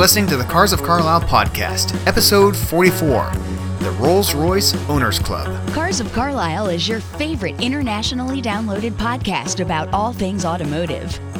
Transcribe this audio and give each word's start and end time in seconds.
listening 0.00 0.26
to 0.26 0.38
the 0.38 0.44
Cars 0.44 0.72
of 0.72 0.82
Carlisle 0.82 1.20
podcast, 1.20 1.94
episode 2.06 2.56
44 2.56 3.32
The 3.80 3.90
Rolls 4.00 4.34
Royce 4.34 4.74
Owners 4.88 5.18
Club. 5.18 5.46
Cars 5.74 6.00
of 6.00 6.10
Carlisle 6.14 6.68
is 6.68 6.88
your 6.88 7.00
favorite 7.00 7.60
internationally 7.60 8.40
downloaded 8.40 8.92
podcast 8.92 9.60
about 9.60 9.92
all 9.92 10.14
things 10.14 10.46
automotive. 10.46 11.20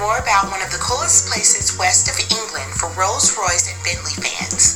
More 0.00 0.18
about 0.18 0.50
one 0.50 0.60
of 0.60 0.70
the 0.74 0.82
coolest 0.82 1.30
places 1.30 1.78
west 1.78 2.10
of 2.10 2.18
England 2.28 2.70
for 2.74 2.90
Rolls 2.98 3.32
Royce 3.38 3.70
and 3.70 3.78
Bentley 3.86 4.18
fans. 4.18 4.74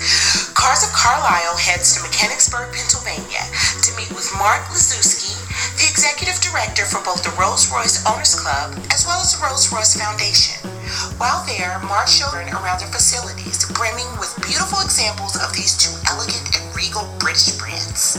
Cars 0.55 0.87
of 0.87 0.95
Carlisle 0.95 1.59
heads 1.59 1.97
to 1.97 2.07
Mechanicsburg, 2.07 2.71
Pennsylvania 2.73 3.45
to 3.83 3.91
meet 3.99 4.09
with 4.15 4.31
Mark 4.39 4.63
Lizewskie, 4.71 5.37
the 5.77 5.91
executive 5.91 6.39
director 6.41 6.87
for 6.87 7.03
both 7.03 7.27
the 7.27 7.35
Rolls 7.35 7.67
Royce 7.69 8.01
Owners 8.07 8.39
Club 8.39 8.79
as 8.95 9.05
well 9.05 9.21
as 9.21 9.35
the 9.35 9.43
Rolls 9.43 9.69
Royce 9.75 9.99
Foundation. 9.99 10.63
While 11.21 11.45
there, 11.45 11.77
Mark 11.85 12.09
showed 12.09 12.33
around 12.33 12.81
their 12.81 12.89
facilities, 12.95 13.69
brimming 13.75 14.09
with 14.23 14.39
beautiful 14.47 14.81
examples 14.81 15.37
of 15.37 15.53
these 15.53 15.77
two 15.77 15.93
elegant 16.09 16.57
and 16.57 16.65
regal 16.73 17.05
British 17.19 17.53
brands. 17.59 18.17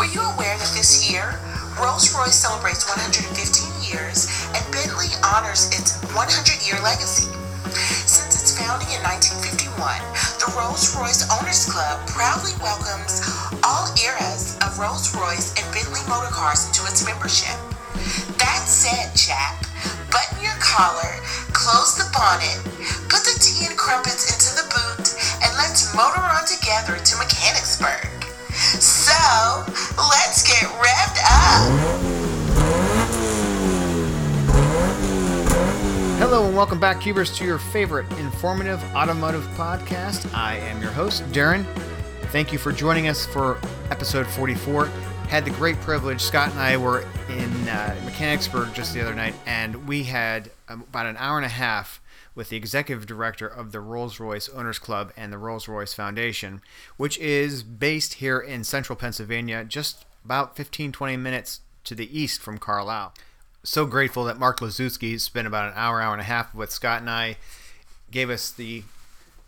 Were 0.00 0.10
you 0.10 0.24
aware 0.24 0.56
that 0.58 0.72
this 0.74 1.06
year, 1.06 1.38
Rolls-Royce 1.78 2.34
celebrates 2.34 2.86
115 2.86 3.28
years 3.82 4.30
and 4.54 4.64
Bentley 4.70 5.10
honors 5.26 5.66
its 5.74 5.98
100-year 6.14 6.78
legacy. 6.80 7.26
Since 8.06 8.38
its 8.38 8.54
founding 8.54 8.86
in 8.94 9.02
1951, 9.02 9.74
the 10.38 10.48
Rolls-Royce 10.54 11.26
Owners 11.34 11.66
Club 11.66 12.06
proudly 12.06 12.54
welcomes 12.62 13.18
all 13.66 13.90
eras 13.98 14.54
of 14.62 14.78
Rolls-Royce 14.78 15.58
and 15.58 15.66
Bentley 15.74 16.02
motor 16.06 16.30
cars 16.30 16.70
into 16.70 16.86
its 16.86 17.02
membership. 17.02 17.58
That 18.38 18.62
said, 18.70 19.10
chap, 19.18 19.66
button 20.14 20.38
your 20.38 20.56
collar, 20.62 21.18
close 21.50 21.98
the 21.98 22.06
bonnet, 22.14 22.62
put 23.10 23.26
the 23.26 23.34
tea 23.42 23.66
and 23.66 23.74
crumpets 23.74 24.30
into 24.30 24.54
the 24.54 24.66
boot, 24.70 25.06
and 25.42 25.50
let's 25.58 25.90
motor 25.98 26.22
on 26.22 26.46
together 26.46 26.94
to 26.94 27.12
Mechanicsburg. 27.18 28.06
So, 28.78 29.66
let's 29.98 30.46
get 30.46 30.70
revved 30.78 31.18
up. 31.26 32.13
Hello 36.26 36.46
and 36.46 36.56
welcome 36.56 36.80
back, 36.80 37.02
Cubers, 37.02 37.36
to 37.36 37.44
your 37.44 37.58
favorite 37.58 38.10
informative 38.12 38.82
automotive 38.94 39.44
podcast. 39.48 40.32
I 40.34 40.56
am 40.56 40.80
your 40.80 40.90
host, 40.90 41.22
Darren. 41.32 41.66
Thank 42.32 42.50
you 42.50 42.58
for 42.58 42.72
joining 42.72 43.08
us 43.08 43.26
for 43.26 43.60
episode 43.90 44.26
44. 44.28 44.86
Had 45.28 45.44
the 45.44 45.50
great 45.50 45.76
privilege, 45.82 46.22
Scott 46.22 46.50
and 46.52 46.58
I 46.58 46.78
were 46.78 47.06
in 47.28 47.68
uh, 47.68 47.94
Mechanicsburg 48.06 48.72
just 48.72 48.94
the 48.94 49.02
other 49.02 49.14
night, 49.14 49.34
and 49.44 49.86
we 49.86 50.04
had 50.04 50.50
um, 50.66 50.84
about 50.88 51.04
an 51.04 51.18
hour 51.18 51.36
and 51.36 51.44
a 51.44 51.50
half 51.50 52.00
with 52.34 52.48
the 52.48 52.56
executive 52.56 53.04
director 53.04 53.46
of 53.46 53.72
the 53.72 53.80
Rolls 53.80 54.18
Royce 54.18 54.48
Owners 54.48 54.78
Club 54.78 55.12
and 55.18 55.30
the 55.30 55.36
Rolls 55.36 55.68
Royce 55.68 55.92
Foundation, 55.92 56.62
which 56.96 57.18
is 57.18 57.62
based 57.62 58.14
here 58.14 58.40
in 58.40 58.64
central 58.64 58.96
Pennsylvania, 58.96 59.62
just 59.62 60.06
about 60.24 60.56
15 60.56 60.90
20 60.90 61.18
minutes 61.18 61.60
to 61.84 61.94
the 61.94 62.18
east 62.18 62.40
from 62.40 62.56
Carlisle. 62.56 63.12
So 63.66 63.86
grateful 63.86 64.24
that 64.24 64.38
Mark 64.38 64.60
Lizewskie 64.60 65.18
spent 65.18 65.46
about 65.46 65.68
an 65.68 65.72
hour, 65.74 65.98
hour 65.98 66.12
and 66.12 66.20
a 66.20 66.24
half 66.24 66.54
with 66.54 66.70
Scott 66.70 67.00
and 67.00 67.08
I, 67.08 67.38
gave 68.10 68.28
us 68.28 68.50
the 68.50 68.84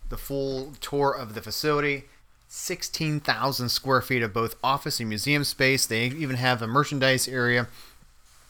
the 0.09 0.17
full 0.17 0.73
tour 0.81 1.11
of 1.11 1.35
the 1.35 1.41
facility. 1.41 2.05
16,000 2.47 3.69
square 3.69 4.01
feet 4.01 4.23
of 4.23 4.33
both 4.33 4.55
office 4.63 4.99
and 4.99 5.09
museum 5.09 5.43
space. 5.43 5.85
They 5.85 6.05
even 6.05 6.37
have 6.37 6.61
a 6.61 6.67
merchandise 6.67 7.27
area. 7.27 7.67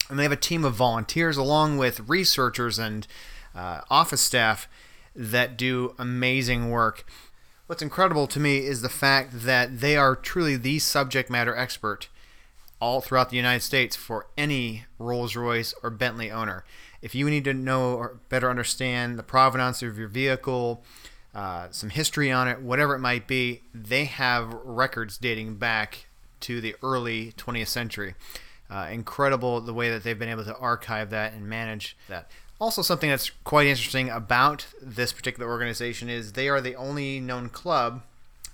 And 0.08 0.18
they 0.18 0.22
have 0.22 0.32
a 0.32 0.36
team 0.36 0.64
of 0.64 0.74
volunteers 0.74 1.36
along 1.36 1.76
with 1.76 2.08
researchers 2.08 2.78
and 2.78 3.06
uh, 3.54 3.82
office 3.90 4.20
staff 4.20 4.68
that 5.14 5.58
do 5.58 5.94
amazing 5.98 6.70
work. 6.70 7.04
What's 7.66 7.82
incredible 7.82 8.28
to 8.28 8.40
me 8.40 8.58
is 8.58 8.80
the 8.80 8.88
fact 8.88 9.42
that 9.44 9.80
they 9.80 9.96
are 9.96 10.16
truly 10.16 10.56
the 10.56 10.78
subject 10.78 11.28
matter 11.28 11.54
expert 11.54 12.08
all 12.80 13.00
throughout 13.00 13.30
the 13.30 13.36
United 13.36 13.60
States 13.60 13.96
for 13.96 14.26
any 14.36 14.84
Rolls 14.98 15.36
Royce 15.36 15.74
or 15.82 15.90
Bentley 15.90 16.30
owner. 16.30 16.64
If 17.02 17.14
you 17.14 17.28
need 17.30 17.44
to 17.44 17.54
know 17.54 17.94
or 17.94 18.20
better 18.28 18.50
understand 18.50 19.18
the 19.18 19.22
provenance 19.22 19.82
of 19.82 19.98
your 19.98 20.08
vehicle, 20.08 20.82
uh, 21.34 21.68
some 21.70 21.90
history 21.90 22.30
on 22.30 22.48
it, 22.48 22.60
whatever 22.60 22.94
it 22.94 23.00
might 23.00 23.26
be, 23.26 23.62
they 23.74 24.06
have 24.06 24.52
records 24.64 25.18
dating 25.18 25.56
back 25.56 26.06
to 26.40 26.60
the 26.60 26.74
early 26.82 27.32
20th 27.36 27.68
century. 27.68 28.14
Uh, 28.70 28.88
incredible 28.90 29.60
the 29.60 29.72
way 29.72 29.90
that 29.90 30.04
they've 30.04 30.18
been 30.18 30.28
able 30.28 30.44
to 30.44 30.56
archive 30.56 31.10
that 31.10 31.32
and 31.32 31.48
manage 31.48 31.96
that. 32.08 32.30
Also, 32.60 32.82
something 32.82 33.08
that's 33.08 33.30
quite 33.44 33.66
interesting 33.66 34.10
about 34.10 34.66
this 34.82 35.12
particular 35.12 35.48
organization 35.48 36.08
is 36.08 36.32
they 36.32 36.48
are 36.48 36.60
the 36.60 36.74
only 36.74 37.20
known 37.20 37.48
club 37.48 38.02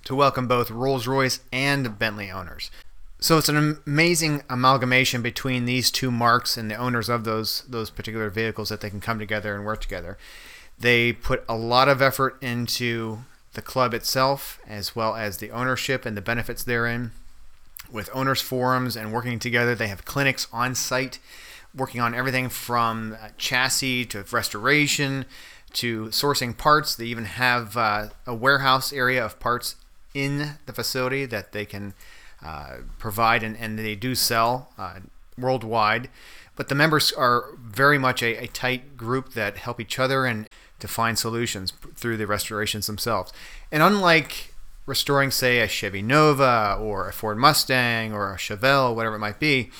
to 0.03 0.15
welcome 0.15 0.47
both 0.47 0.69
Rolls 0.69 1.07
Royce 1.07 1.39
and 1.51 1.97
Bentley 1.97 2.29
owners. 2.29 2.69
So 3.19 3.37
it's 3.37 3.49
an 3.49 3.79
amazing 3.87 4.43
amalgamation 4.49 5.21
between 5.21 5.65
these 5.65 5.89
two 5.89 6.11
marks 6.11 6.57
and 6.57 6.69
the 6.69 6.75
owners 6.75 7.09
of 7.09 7.23
those 7.23 7.63
those 7.67 7.89
particular 7.89 8.29
vehicles 8.29 8.69
that 8.69 8.81
they 8.81 8.89
can 8.89 9.01
come 9.01 9.19
together 9.19 9.55
and 9.55 9.65
work 9.65 9.81
together. 9.81 10.17
They 10.77 11.13
put 11.13 11.43
a 11.47 11.55
lot 11.55 11.87
of 11.87 12.01
effort 12.01 12.37
into 12.41 13.19
the 13.53 13.61
club 13.61 13.93
itself 13.93 14.59
as 14.67 14.95
well 14.95 15.15
as 15.15 15.37
the 15.37 15.51
ownership 15.51 16.05
and 16.05 16.15
the 16.15 16.21
benefits 16.21 16.63
therein. 16.63 17.11
With 17.91 18.09
owners 18.13 18.41
forums 18.41 18.95
and 18.95 19.13
working 19.13 19.39
together, 19.39 19.75
they 19.75 19.87
have 19.87 20.05
clinics 20.05 20.47
on 20.51 20.75
site 20.75 21.19
working 21.75 22.01
on 22.01 22.15
everything 22.15 22.49
from 22.49 23.17
chassis 23.37 24.05
to 24.05 24.23
restoration 24.31 25.25
to 25.73 26.05
sourcing 26.05 26.57
parts. 26.57 26.95
They 26.95 27.05
even 27.05 27.25
have 27.25 27.75
uh, 27.75 28.07
a 28.25 28.33
warehouse 28.33 28.93
area 28.93 29.23
of 29.23 29.39
parts 29.39 29.75
in 30.13 30.57
the 30.65 30.73
facility 30.73 31.25
that 31.25 31.51
they 31.51 31.65
can 31.65 31.93
uh, 32.45 32.77
provide 32.99 33.41
and, 33.41 33.57
and 33.57 33.79
they 33.79 33.95
do 33.95 34.13
sell 34.13 34.69
uh, 34.77 34.99
worldwide. 35.37 36.09
But 36.55 36.69
the 36.69 36.75
members 36.75 37.11
are 37.11 37.45
very 37.59 37.97
much 37.97 38.21
a, 38.21 38.43
a, 38.43 38.47
tight 38.47 38.95
group 38.95 39.33
that 39.33 39.57
help 39.57 39.81
each 39.81 39.97
other 39.99 40.25
and 40.25 40.47
to 40.79 40.87
find 40.87 41.17
solutions 41.17 41.73
through 41.95 42.17
the 42.17 42.27
restorations 42.27 42.87
themselves. 42.87 43.33
And 43.71 43.81
unlike 43.81 44.53
restoring, 44.85 45.31
say, 45.31 45.59
a 45.59 45.67
Chevy 45.67 46.01
Nova 46.01 46.77
or 46.79 47.09
a 47.09 47.13
Ford 47.13 47.37
Mustang 47.37 48.13
or 48.13 48.31
a 48.31 48.37
Chevelle, 48.37 48.95
whatever 48.95 49.15
it 49.15 49.19
might 49.19 49.39
be, 49.39 49.71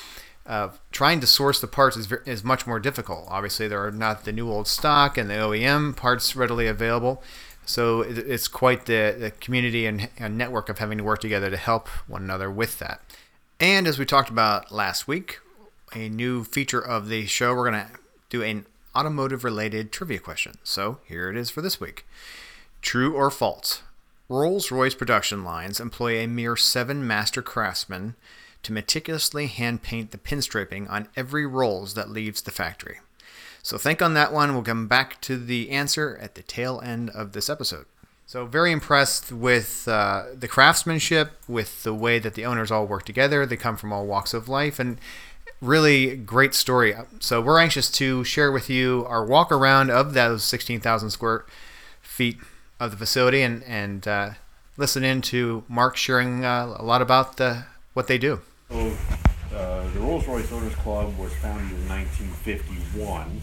uh, 0.47 0.69
trying 0.91 1.19
to 1.19 1.27
source 1.27 1.61
the 1.61 1.67
parts 1.67 1.95
is, 1.97 2.11
is 2.25 2.43
much 2.43 2.67
more 2.67 2.79
difficult. 2.79 3.25
Obviously, 3.29 3.67
there 3.67 3.85
are 3.85 3.91
not 3.91 4.25
the 4.25 4.31
new 4.31 4.49
old 4.49 4.67
stock 4.67 5.17
and 5.17 5.29
the 5.29 5.35
OEM 5.35 5.95
parts 5.95 6.35
readily 6.35 6.67
available. 6.67 7.23
So 7.65 8.01
it's 8.01 8.47
quite 8.47 8.85
the, 8.85 9.15
the 9.17 9.31
community 9.31 9.85
and, 9.85 10.09
and 10.17 10.37
network 10.37 10.69
of 10.69 10.77
having 10.77 10.97
to 10.99 11.03
work 11.03 11.19
together 11.19 11.49
to 11.49 11.57
help 11.57 11.87
one 12.07 12.23
another 12.23 12.49
with 12.49 12.79
that. 12.79 13.01
And 13.59 13.87
as 13.87 13.97
we 13.97 14.05
talked 14.05 14.29
about 14.29 14.71
last 14.71 15.07
week, 15.07 15.39
a 15.93 16.09
new 16.09 16.43
feature 16.43 16.79
of 16.79 17.09
the 17.09 17.25
show, 17.25 17.55
we're 17.55 17.69
going 17.69 17.85
to 17.85 17.91
do 18.29 18.43
an 18.43 18.65
automotive 18.95 19.43
related 19.43 19.91
trivia 19.91 20.19
question. 20.19 20.57
So 20.63 20.99
here 21.05 21.29
it 21.29 21.37
is 21.37 21.49
for 21.49 21.61
this 21.61 21.79
week 21.79 22.05
True 22.81 23.15
or 23.15 23.31
false? 23.31 23.81
Rolls 24.29 24.71
Royce 24.71 24.95
production 24.95 25.43
lines 25.43 25.79
employ 25.79 26.17
a 26.19 26.27
mere 26.27 26.55
seven 26.55 27.05
master 27.05 27.41
craftsmen 27.41 28.15
to 28.63 28.73
meticulously 28.73 29.47
hand 29.47 29.83
paint 29.83 30.11
the 30.11 30.17
pinstriping 30.17 30.89
on 30.89 31.07
every 31.15 31.45
Rolls 31.45 31.93
that 31.93 32.09
leaves 32.09 32.41
the 32.41 32.51
factory. 32.51 32.99
So 33.65 33.79
think 33.79 33.99
on 33.99 34.13
that 34.13 34.31
one. 34.31 34.53
We'll 34.53 34.61
come 34.61 34.85
back 34.87 35.19
to 35.21 35.39
the 35.39 35.71
answer 35.71 36.19
at 36.21 36.35
the 36.35 36.43
tail 36.43 36.79
end 36.85 37.09
of 37.09 37.31
this 37.31 37.49
episode. 37.49 37.87
So 38.27 38.45
very 38.45 38.71
impressed 38.71 39.31
with 39.31 39.87
uh, 39.87 40.25
the 40.35 40.47
craftsmanship, 40.47 41.31
with 41.47 41.81
the 41.81 41.91
way 41.91 42.19
that 42.19 42.35
the 42.35 42.45
owners 42.45 42.69
all 42.69 42.85
work 42.85 43.05
together. 43.05 43.43
They 43.43 43.57
come 43.57 43.75
from 43.75 43.91
all 43.91 44.05
walks 44.05 44.35
of 44.35 44.47
life, 44.47 44.77
and 44.77 44.99
really 45.61 46.15
great 46.15 46.53
story. 46.53 46.93
So 47.19 47.41
we're 47.41 47.59
anxious 47.59 47.89
to 47.93 48.23
share 48.23 48.51
with 48.51 48.69
you 48.69 49.03
our 49.09 49.25
walk 49.25 49.51
around 49.51 49.89
of 49.89 50.13
those 50.13 50.43
16,000 50.43 51.09
square 51.09 51.47
feet 52.03 52.37
of 52.79 52.91
the 52.91 52.97
facility, 52.97 53.41
and 53.41 53.63
and 53.63 54.07
uh, 54.07 54.29
listen 54.77 55.03
in 55.03 55.23
to 55.23 55.63
Mark 55.67 55.97
sharing 55.97 56.45
uh, 56.45 56.75
a 56.77 56.83
lot 56.83 57.01
about 57.01 57.37
the 57.37 57.65
what 57.93 58.05
they 58.05 58.19
do. 58.19 58.41
So, 58.69 58.93
uh, 59.55 59.89
the 59.89 60.01
Rolls 60.01 60.27
Royce 60.27 60.51
Owners 60.51 60.75
Club 60.75 61.17
was 61.17 61.33
founded 61.37 61.71
in 61.71 61.89
1951 61.89 63.41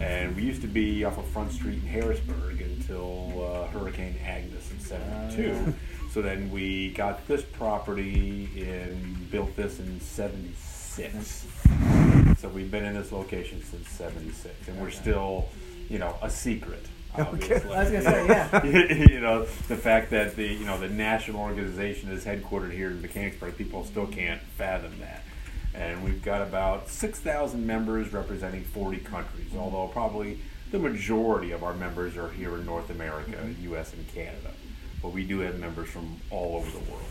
and 0.00 0.34
we 0.36 0.42
used 0.42 0.62
to 0.62 0.68
be 0.68 1.04
off 1.04 1.18
of 1.18 1.26
Front 1.28 1.52
Street 1.52 1.82
in 1.82 1.86
Harrisburg 1.88 2.60
until 2.60 3.44
uh, 3.44 3.66
Hurricane 3.68 4.16
Agnes 4.24 4.70
in 4.70 4.80
'72. 4.80 5.74
So 6.10 6.22
then 6.22 6.50
we 6.50 6.92
got 6.92 7.26
this 7.26 7.42
property 7.42 8.48
and 8.56 9.30
built 9.30 9.56
this 9.56 9.80
in 9.80 10.00
'76. 10.00 11.46
So 12.38 12.48
we've 12.48 12.70
been 12.70 12.84
in 12.84 12.94
this 12.94 13.12
location 13.12 13.62
since 13.64 13.88
'76, 13.88 14.68
and 14.68 14.80
we're 14.80 14.90
still, 14.90 15.48
you 15.88 15.98
know, 15.98 16.16
a 16.22 16.30
secret. 16.30 16.86
Obviously. 17.16 17.72
I 17.72 17.82
was 17.82 17.90
gonna 17.90 18.02
say, 18.02 18.26
yeah. 18.26 18.64
you 19.10 19.20
know, 19.20 19.42
the 19.42 19.76
fact 19.76 20.10
that 20.10 20.34
the 20.36 20.46
you 20.46 20.66
know 20.66 20.78
the 20.78 20.88
national 20.88 21.40
organization 21.40 22.10
is 22.10 22.24
headquartered 22.24 22.72
here 22.72 22.90
in 22.90 23.00
Mechanicsburg, 23.00 23.56
people 23.56 23.84
still 23.84 24.06
can't 24.06 24.40
fathom 24.56 24.98
that. 25.00 25.22
And 25.74 26.04
we've 26.04 26.22
got 26.22 26.40
about 26.40 26.88
six 26.88 27.18
thousand 27.18 27.66
members 27.66 28.12
representing 28.12 28.62
forty 28.64 28.98
countries, 28.98 29.50
although 29.56 29.88
probably 29.88 30.38
the 30.70 30.78
majority 30.78 31.50
of 31.50 31.64
our 31.64 31.74
members 31.74 32.16
are 32.16 32.30
here 32.30 32.54
in 32.56 32.64
North 32.64 32.90
America, 32.90 33.54
U.S. 33.62 33.92
and 33.92 34.06
Canada. 34.14 34.52
But 35.02 35.12
we 35.12 35.24
do 35.24 35.40
have 35.40 35.58
members 35.58 35.88
from 35.88 36.20
all 36.30 36.56
over 36.56 36.70
the 36.70 36.90
world. 36.90 37.04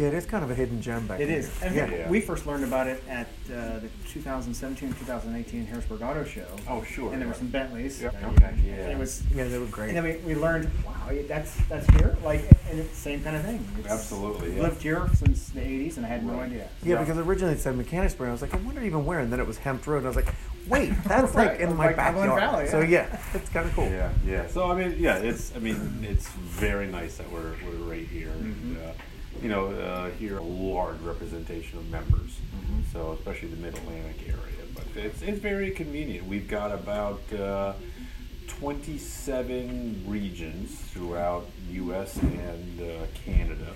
Yeah, 0.00 0.06
it 0.08 0.14
is 0.14 0.24
kind 0.24 0.42
of 0.42 0.50
a 0.50 0.54
hidden 0.54 0.80
gem 0.80 1.06
back 1.06 1.20
It 1.20 1.26
there. 1.26 1.38
is. 1.40 1.62
And 1.62 1.74
Yeah. 1.74 1.90
Yeah. 1.90 2.08
we 2.08 2.22
first 2.22 2.46
learned 2.46 2.64
about 2.64 2.86
it 2.86 3.02
at 3.06 3.26
uh, 3.52 3.80
the 3.80 3.88
2017-2018 4.08 5.66
Harrisburg 5.66 6.00
Auto 6.00 6.24
Show. 6.24 6.46
Oh, 6.66 6.82
sure. 6.84 7.12
And 7.12 7.20
there 7.20 7.28
were 7.28 7.34
some 7.34 7.48
Bentleys. 7.48 8.00
Yep. 8.00 8.14
Okay, 8.24 8.54
yeah. 8.64 8.72
it 8.88 8.96
was. 8.98 9.22
Yeah, 9.34 9.44
they 9.44 9.58
were 9.58 9.66
great. 9.66 9.88
And 9.94 9.98
then 9.98 10.04
we, 10.04 10.34
we 10.34 10.40
learned, 10.40 10.70
wow, 10.86 10.94
that's 11.28 11.54
that's 11.68 11.86
here, 11.96 12.16
like, 12.24 12.40
and 12.70 12.78
it's 12.78 12.88
the 12.90 12.96
same 12.96 13.22
kind 13.22 13.36
of 13.36 13.44
thing. 13.44 13.62
It's 13.78 13.88
Absolutely, 13.88 14.56
yeah. 14.56 14.62
Lived 14.62 14.80
here 14.82 15.06
since 15.14 15.50
the 15.50 15.60
'80s, 15.60 15.96
and 15.98 16.06
I 16.06 16.08
had 16.08 16.24
no 16.24 16.40
idea. 16.40 16.68
yeah, 16.82 16.94
Yeah. 16.94 17.00
because 17.00 17.18
originally 17.18 17.52
it 17.54 17.60
said 17.60 17.76
Mechanicsburg. 17.76 18.28
I 18.28 18.32
was 18.32 18.40
like, 18.42 18.54
I 18.54 18.58
wonder 18.58 18.82
even 18.82 19.04
where, 19.04 19.18
and 19.18 19.30
then 19.30 19.38
it 19.40 19.46
was 19.46 19.58
Hempt 19.58 19.86
Road. 19.86 19.98
And 19.98 20.06
I 20.06 20.08
was 20.10 20.16
like, 20.16 20.32
wait, 20.66 20.92
that's 21.04 21.34
Right, 21.34 21.48
like 21.52 21.60
in 21.60 21.76
my 21.76 21.92
Cumberland 21.92 22.30
backyard. 22.30 22.40
Valley, 22.40 22.66
So 22.68 22.80
yeah. 22.80 23.06
yeah, 23.10 23.20
it's 23.34 23.50
kind 23.50 23.66
of 23.66 23.74
cool. 23.74 23.90
Yeah, 23.90 24.12
yeah. 24.24 24.46
So 24.46 24.70
I 24.70 24.74
mean, 24.76 24.96
yeah, 24.98 25.18
it's 25.18 25.54
I 25.54 25.58
mean, 25.58 26.06
it's 26.08 26.28
very 26.28 26.86
nice 26.86 27.16
that 27.18 27.30
we're 27.30 27.52
we're 27.66 27.90
right 27.90 28.06
here, 28.06 28.30
and 28.30 28.78
uh, 28.78 28.92
you 29.42 29.48
know, 29.48 29.68
uh, 29.68 30.10
here 30.10 30.38
a 30.38 30.42
large 30.42 31.00
representation 31.00 31.78
of 31.78 31.88
members. 31.90 32.38
So 32.92 33.12
especially 33.12 33.48
the 33.48 33.56
Mid 33.56 33.74
Atlantic 33.74 34.28
area, 34.28 34.66
but 34.74 34.84
it's 34.96 35.22
it's 35.22 35.38
very 35.38 35.70
convenient. 35.70 36.26
We've 36.26 36.48
got 36.48 36.72
about. 36.72 37.20
Uh, 37.32 37.74
27 38.58 40.04
regions 40.06 40.74
throughout 40.92 41.46
U.S. 41.70 42.16
and 42.18 42.80
uh, 42.80 43.06
Canada, 43.24 43.72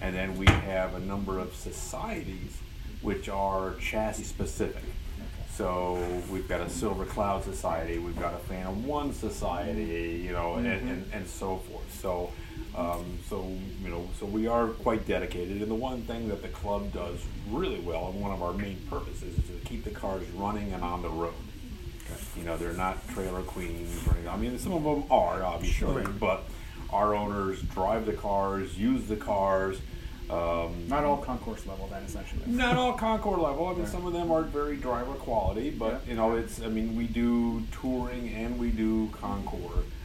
and 0.00 0.14
then 0.14 0.38
we 0.38 0.46
have 0.46 0.94
a 0.94 1.00
number 1.00 1.38
of 1.38 1.54
societies 1.54 2.56
which 3.02 3.28
are 3.28 3.74
chassis 3.74 4.22
specific. 4.24 4.82
So 5.50 6.02
we've 6.32 6.48
got 6.48 6.62
a 6.62 6.70
Silver 6.70 7.04
Cloud 7.04 7.44
Society, 7.44 7.98
we've 7.98 8.18
got 8.18 8.34
a 8.34 8.38
Phantom 8.38 8.86
One 8.86 9.12
Society, 9.12 10.22
you 10.24 10.32
know, 10.32 10.54
and, 10.54 10.66
and, 10.66 11.04
and 11.12 11.26
so 11.26 11.58
forth. 11.58 12.00
So, 12.00 12.32
um, 12.76 13.18
so 13.28 13.46
you 13.82 13.88
know, 13.88 14.08
so 14.18 14.26
we 14.26 14.46
are 14.46 14.68
quite 14.68 15.06
dedicated. 15.06 15.60
And 15.62 15.70
the 15.70 15.74
one 15.74 16.02
thing 16.02 16.28
that 16.28 16.42
the 16.42 16.48
club 16.48 16.92
does 16.92 17.18
really 17.50 17.80
well, 17.80 18.08
and 18.08 18.20
one 18.20 18.32
of 18.32 18.42
our 18.42 18.52
main 18.52 18.78
purposes, 18.90 19.38
is 19.38 19.44
to 19.46 19.52
keep 19.68 19.84
the 19.84 19.90
cars 19.90 20.28
running 20.30 20.72
and 20.72 20.82
on 20.82 21.02
the 21.02 21.10
road. 21.10 21.34
You 22.36 22.44
know, 22.44 22.56
they're 22.56 22.72
not 22.72 23.06
trailer 23.08 23.42
queens. 23.42 24.06
Or 24.06 24.12
anything. 24.12 24.28
I 24.28 24.36
mean, 24.36 24.58
some 24.58 24.72
of 24.72 24.82
them 24.84 25.04
are 25.10 25.42
obviously, 25.42 26.04
but 26.20 26.44
our 26.90 27.14
owners 27.14 27.62
drive 27.62 28.06
the 28.06 28.12
cars, 28.12 28.76
use 28.78 29.06
the 29.06 29.16
cars. 29.16 29.78
Um, 30.30 30.88
Not 30.88 31.04
all 31.04 31.18
concours 31.18 31.66
level, 31.66 31.86
then 31.88 32.02
essentially. 32.02 32.40
not 32.46 32.76
all 32.76 32.94
concours 32.94 33.38
level. 33.40 33.66
I 33.68 33.74
mean, 33.74 33.86
some 33.86 34.06
of 34.06 34.14
them 34.14 34.30
are 34.32 34.42
very 34.42 34.76
driver 34.76 35.12
quality, 35.14 35.68
but 35.70 35.92
Yeah. 36.06 36.10
you 36.10 36.14
know, 36.16 36.34
it's. 36.36 36.62
I 36.62 36.68
mean, 36.68 36.96
we 36.96 37.06
do 37.06 37.62
touring 37.80 38.30
and 38.30 38.58
we 38.58 38.70
do 38.70 39.10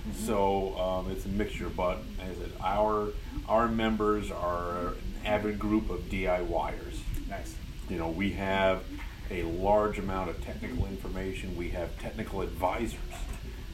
Concours, 0.04 0.26
so 0.26 0.78
um, 0.78 1.12
it's 1.12 1.26
a 1.26 1.30
mixture. 1.30 1.70
But 1.70 2.00
as 2.22 2.38
I 2.38 2.42
said, 2.42 2.52
our 2.62 3.10
our 3.48 3.68
members 3.68 4.32
are 4.32 4.90
an 4.90 4.96
avid 5.26 5.60
group 5.60 5.90
of 5.90 6.02
DIYers. 6.10 7.00
Nice. 7.30 7.56
You 7.90 7.98
know, 7.98 8.10
we 8.10 8.32
have 8.34 8.84
a 9.32 9.44
large 9.44 10.00
amount 10.00 10.30
of 10.30 10.44
technical 10.44 10.86
information. 10.88 11.56
We 11.56 11.70
have 11.70 11.98
technical 12.00 12.42
advisors. 12.42 13.00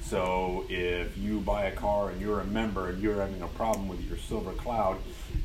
So 0.02 0.66
if 0.70 1.18
you 1.18 1.40
buy 1.40 1.66
a 1.66 1.72
car 1.72 2.10
and 2.10 2.22
you're 2.22 2.40
a 2.40 2.46
member 2.46 2.90
and 2.90 3.02
you're 3.02 3.16
having 3.16 3.42
a 3.42 3.48
problem 3.48 3.88
with 3.88 4.02
your 4.08 4.18
Silver 4.18 4.52
Cloud, 4.52 4.98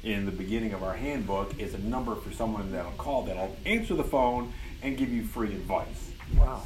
in 0.03 0.27
the 0.27 0.33
beginning 0.33 0.73
of 0.73 0.83
our 0.83 0.95
handbook 0.95 1.59
is 1.59 1.75
a 1.75 1.79
number 1.79 2.15
for 2.15 2.31
someone 2.33 2.73
that'll 2.73 2.91
call 2.93 3.23
that'll 3.23 3.57
answer 3.67 3.95
the 3.95 4.05
phone 4.05 4.53
and 4.83 4.97
give 4.97 5.11
you 5.11 5.23
free 5.23 5.49
advice. 5.49 6.11
Wow. 6.37 6.63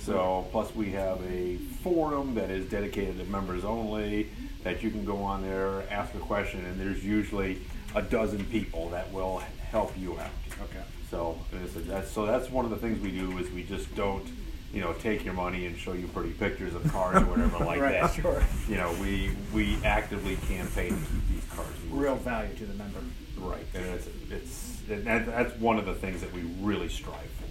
So 0.00 0.46
plus 0.52 0.74
we 0.74 0.90
have 0.92 1.20
a 1.24 1.56
forum 1.82 2.34
that 2.34 2.50
is 2.50 2.68
dedicated 2.68 3.18
to 3.18 3.24
members 3.24 3.64
only 3.64 4.28
that 4.62 4.82
you 4.82 4.90
can 4.90 5.04
go 5.04 5.18
on 5.22 5.42
there, 5.42 5.84
ask 5.90 6.14
a 6.14 6.18
question, 6.18 6.64
and 6.64 6.80
there's 6.80 7.04
usually 7.04 7.60
a 7.94 8.02
dozen 8.02 8.44
people 8.46 8.88
that 8.90 9.12
will 9.12 9.38
help 9.70 9.96
you 9.98 10.18
out. 10.18 10.30
Okay. 10.64 10.82
So 11.10 11.38
that's 11.52 12.10
so 12.10 12.26
that's 12.26 12.50
one 12.50 12.64
of 12.64 12.70
the 12.70 12.78
things 12.78 12.98
we 13.00 13.10
do 13.10 13.38
is 13.38 13.50
we 13.50 13.62
just 13.62 13.94
don't, 13.94 14.26
you 14.72 14.80
know, 14.80 14.92
take 14.94 15.24
your 15.24 15.34
money 15.34 15.66
and 15.66 15.76
show 15.76 15.92
you 15.92 16.08
pretty 16.08 16.30
pictures 16.32 16.74
of 16.74 16.90
cars 16.90 17.22
or 17.22 17.26
whatever 17.26 17.64
like 17.64 17.80
Right, 17.80 18.00
that. 18.00 18.14
sure. 18.14 18.42
You 18.68 18.76
know, 18.76 18.92
we 19.00 19.30
we 19.52 19.76
actively 19.84 20.36
campaign 20.48 20.90
to 20.90 20.96
keep 20.96 21.28
these 21.28 21.44
cars. 21.54 21.68
Real 21.90 22.16
value 22.16 22.54
to 22.54 22.66
the 22.66 22.74
member. 22.74 23.00
Right, 23.38 23.66
and 23.74 23.84
it's 23.86 24.08
it's 24.30 24.80
and 24.90 25.04
that's 25.06 25.54
one 25.60 25.78
of 25.78 25.86
the 25.86 25.94
things 25.94 26.20
that 26.22 26.32
we 26.32 26.42
really 26.60 26.88
strive 26.88 27.16
for. 27.38 27.43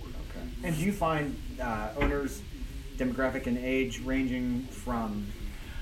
And 0.64 0.76
do 0.76 0.82
you 0.82 0.94
find 0.94 1.38
uh, 1.62 1.90
owners 1.98 2.42
demographic 2.98 3.48
and 3.48 3.58
age 3.58 4.02
ranging 4.04 4.64
from 4.68 5.28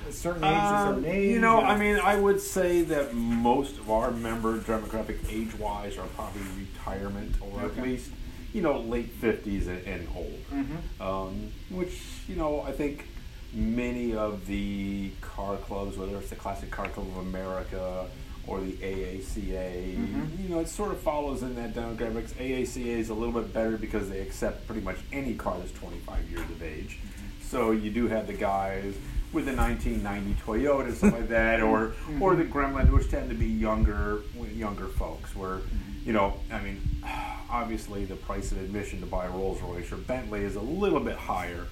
a 0.07 0.11
certain 0.11 0.43
age 0.43 0.49
to 0.49 0.85
certain 0.87 1.05
age? 1.05 1.27
Um, 1.27 1.33
you 1.33 1.39
know, 1.39 1.59
Uh, 1.59 1.65
I 1.65 1.77
mean, 1.77 1.99
I 2.03 2.15
would 2.15 2.41
say 2.41 2.81
that 2.83 3.13
most 3.13 3.77
of 3.77 3.89
our 3.91 4.11
member 4.11 4.57
demographic 4.59 5.19
age-wise 5.31 5.97
are 5.97 6.07
probably 6.07 6.41
retirement 6.57 7.35
or 7.41 7.61
Okay. 7.61 7.79
at 7.81 7.83
least, 7.87 8.09
you 8.53 8.61
know, 8.61 8.79
late 8.79 9.11
fifties 9.11 9.67
and, 9.67 9.85
and 9.85 10.07
old. 10.15 10.39
Mm-hmm. 10.51 11.01
Um, 11.01 11.51
which 11.69 12.01
you 12.27 12.35
know, 12.35 12.61
I 12.61 12.71
think 12.71 13.07
many 13.53 14.15
of 14.15 14.47
the 14.47 15.11
car 15.21 15.57
clubs, 15.57 15.97
whether 15.97 16.17
it's 16.17 16.29
the 16.29 16.35
Classic 16.37 16.71
Car 16.71 16.87
Club 16.87 17.07
of 17.07 17.17
America 17.17 18.07
or 18.47 18.59
the 18.59 18.71
AACA, 18.73 19.95
Mm-hmm. 19.95 20.43
you 20.43 20.49
know, 20.49 20.59
it 20.59 20.67
sort 20.67 20.91
of 20.91 20.99
follows 20.99 21.43
in 21.43 21.55
that 21.55 21.73
demographics. 21.73 22.33
AACA 22.33 22.85
is 22.97 23.09
a 23.09 23.13
little 23.13 23.33
bit 23.33 23.53
better 23.53 23.77
because 23.77 24.09
they 24.09 24.19
accept 24.19 24.65
pretty 24.67 24.81
much 24.81 24.97
any 25.11 25.35
car 25.35 25.55
that's 25.59 25.71
25 25.73 26.29
years 26.29 26.41
of 26.49 26.61
age. 26.63 26.99
Mm-hmm. 27.01 27.43
So 27.43 27.71
you 27.71 27.91
do 27.91 28.07
have 28.07 28.27
the 28.27 28.33
guys 28.33 28.95
with 29.33 29.45
the 29.45 29.55
1990 29.55 30.41
Toyota 30.41 30.85
and 30.87 30.97
stuff 30.97 31.13
like 31.13 31.29
that, 31.29 31.61
or 31.61 31.93
or 32.19 32.35
the 32.35 32.43
Gremlin, 32.43 32.89
which 32.91 33.09
tend 33.09 33.29
to 33.29 33.35
be 33.35 33.47
younger 33.47 34.21
younger 34.53 34.87
folks. 34.87 35.35
Where 35.35 35.59
you 36.03 36.11
know, 36.13 36.33
I 36.51 36.59
mean, 36.61 36.81
obviously 37.49 38.05
the 38.05 38.15
price 38.15 38.51
of 38.51 38.57
admission 38.59 38.99
to 39.01 39.05
buy 39.05 39.25
a 39.25 39.29
Rolls 39.29 39.61
Royce 39.61 39.91
or 39.91 39.97
Bentley 39.97 40.41
is 40.43 40.55
a 40.55 40.61
little 40.61 40.99
bit 40.99 41.15
higher. 41.15 41.67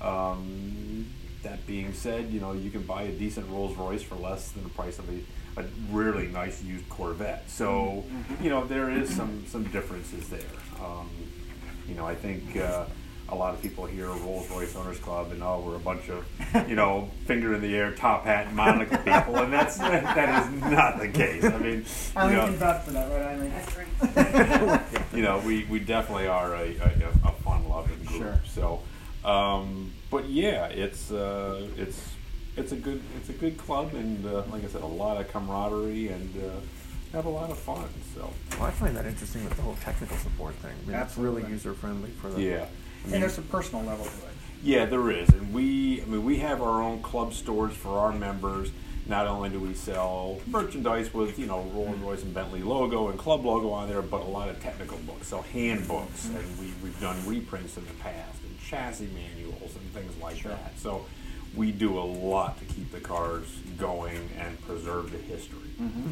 Um, 0.00 1.06
that 1.42 1.66
being 1.66 1.92
said, 1.92 2.30
you 2.30 2.40
know 2.40 2.52
you 2.52 2.70
can 2.70 2.82
buy 2.82 3.02
a 3.02 3.12
decent 3.12 3.48
Rolls 3.50 3.76
Royce 3.76 4.02
for 4.02 4.14
less 4.14 4.50
than 4.52 4.62
the 4.62 4.70
price 4.70 4.98
of 4.98 5.08
a, 5.08 5.12
a 5.56 5.64
really 5.90 6.28
nice 6.28 6.62
used 6.62 6.88
Corvette. 6.88 7.48
So 7.48 8.04
you 8.40 8.50
know 8.50 8.64
there 8.64 8.90
is 8.90 9.14
some 9.14 9.44
some 9.46 9.64
differences 9.64 10.28
there. 10.28 10.40
Um, 10.82 11.10
you 11.88 11.94
know 11.94 12.06
I 12.06 12.14
think 12.14 12.56
uh, 12.56 12.86
a 13.28 13.34
lot 13.34 13.54
of 13.54 13.62
people 13.62 13.86
hear 13.86 14.08
Rolls 14.08 14.50
Royce 14.50 14.76
Owners 14.76 14.98
Club 14.98 15.32
and 15.32 15.42
oh 15.42 15.62
we're 15.66 15.76
a 15.76 15.80
bunch 15.80 16.08
of 16.10 16.24
you 16.68 16.76
know 16.76 17.10
finger 17.26 17.54
in 17.54 17.62
the 17.62 17.74
air, 17.74 17.92
top 17.94 18.24
hat, 18.24 18.48
and 18.48 18.56
monocle 18.56 18.98
people, 18.98 19.36
and 19.36 19.52
that's 19.52 19.78
that 19.78 20.46
is 20.46 20.60
not 20.62 20.98
the 20.98 21.08
case. 21.08 21.44
I 21.44 21.58
mean, 21.58 21.84
I 22.16 22.30
you 22.30 22.36
know, 22.36 22.46
vouch 22.52 22.84
for 22.84 22.90
that, 22.92 23.10
right? 23.10 23.32
I 23.32 23.36
mean, 23.36 25.02
you 25.14 25.22
know, 25.22 25.38
we, 25.44 25.64
we 25.64 25.78
definitely 25.78 26.26
are 26.26 26.54
a, 26.54 26.76
a, 26.76 27.12
a 27.24 27.32
fun 27.32 27.68
loving 27.68 28.02
group. 28.04 28.20
Sure. 28.20 28.40
So, 28.46 28.82
um, 29.24 29.92
but 30.10 30.28
yeah, 30.28 30.66
it's 30.66 31.10
uh, 31.10 31.68
it's 31.76 32.11
it's 32.56 32.72
a 32.72 32.76
good 32.76 33.00
it's 33.16 33.28
a 33.28 33.32
good 33.32 33.56
club, 33.58 33.94
and 33.94 34.24
uh, 34.26 34.42
like 34.50 34.64
I 34.64 34.68
said, 34.68 34.82
a 34.82 34.86
lot 34.86 35.18
of 35.20 35.30
camaraderie 35.32 36.08
and 36.08 36.36
uh, 36.44 36.50
have 37.16 37.24
a 37.26 37.30
lot 37.30 37.50
of 37.50 37.58
fun. 37.58 37.88
So 38.14 38.30
Well, 38.58 38.64
I 38.68 38.70
find 38.70 38.96
that 38.96 39.06
interesting 39.06 39.44
with 39.44 39.56
the 39.56 39.62
whole 39.62 39.76
technical 39.82 40.16
support 40.18 40.54
thing. 40.56 40.72
I 40.86 40.90
mean, 40.90 41.00
it's 41.00 41.16
really 41.16 41.42
user 41.46 41.74
friendly 41.74 42.10
for 42.10 42.28
the. 42.30 42.40
yeah. 42.42 42.50
I 43.04 43.06
mean, 43.06 43.14
and 43.14 43.22
there's 43.22 43.38
a 43.38 43.42
personal 43.42 43.84
level 43.84 44.04
to 44.04 44.10
it. 44.10 44.32
Yeah, 44.62 44.84
there 44.86 45.10
is, 45.10 45.28
and 45.30 45.52
we 45.52 46.02
I 46.02 46.04
mean 46.04 46.24
we 46.24 46.38
have 46.38 46.62
our 46.62 46.82
own 46.82 47.02
club 47.02 47.32
stores 47.34 47.74
for 47.74 47.98
our 47.98 48.12
members. 48.12 48.70
Not 49.04 49.26
only 49.26 49.48
do 49.48 49.58
we 49.58 49.74
sell 49.74 50.38
merchandise 50.46 51.12
with 51.12 51.36
you 51.36 51.46
know 51.46 51.62
Rolls 51.74 51.98
Royce 51.98 52.22
and 52.22 52.32
Bentley 52.32 52.62
logo 52.62 53.08
and 53.08 53.18
club 53.18 53.44
logo 53.44 53.70
on 53.70 53.88
there, 53.88 54.00
but 54.02 54.20
a 54.20 54.24
lot 54.28 54.48
of 54.48 54.60
technical 54.62 54.98
books, 54.98 55.26
so 55.26 55.42
handbooks, 55.52 56.26
and 56.26 56.58
we 56.60 56.72
we've 56.82 57.00
done 57.00 57.16
reprints 57.26 57.76
in 57.76 57.84
the 57.86 57.94
past 57.94 58.38
and 58.44 58.60
chassis 58.60 59.08
manuals 59.08 59.74
and 59.74 59.90
things 59.92 60.12
like 60.22 60.36
Sure. 60.36 60.52
that. 60.52 60.78
So 60.78 61.04
we 61.54 61.70
do 61.70 61.98
a 61.98 62.00
lot 62.00 62.58
to 62.58 62.64
keep 62.64 62.90
the 62.92 63.00
cars 63.00 63.46
going 63.78 64.30
and 64.38 64.60
preserve 64.62 65.10
the 65.12 65.18
history. 65.18 65.58
Mm-hmm. 65.80 66.10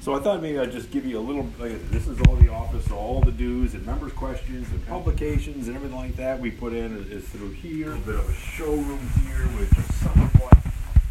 So 0.00 0.14
I 0.14 0.20
thought 0.20 0.40
maybe 0.40 0.58
I'd 0.58 0.70
just 0.70 0.90
give 0.90 1.04
you 1.04 1.18
a 1.18 1.20
little. 1.20 1.48
Like 1.58 1.90
this 1.90 2.06
is 2.06 2.20
all 2.22 2.36
the 2.36 2.48
office, 2.50 2.90
all 2.90 3.20
the 3.20 3.32
dues 3.32 3.74
and 3.74 3.84
members' 3.84 4.12
questions 4.12 4.70
and 4.70 4.86
publications 4.86 5.66
and 5.66 5.76
everything 5.76 5.96
like 5.96 6.16
that 6.16 6.38
we 6.38 6.50
put 6.50 6.72
in 6.72 6.96
is, 6.96 7.10
is 7.10 7.28
through 7.28 7.50
here. 7.50 7.92
A 7.92 7.98
bit 7.98 8.14
of 8.14 8.28
a 8.28 8.34
showroom 8.34 9.10
here 9.24 9.46
with 9.58 9.74
just 9.74 9.92
some 9.94 10.22
of 10.22 10.40
what 10.40 10.56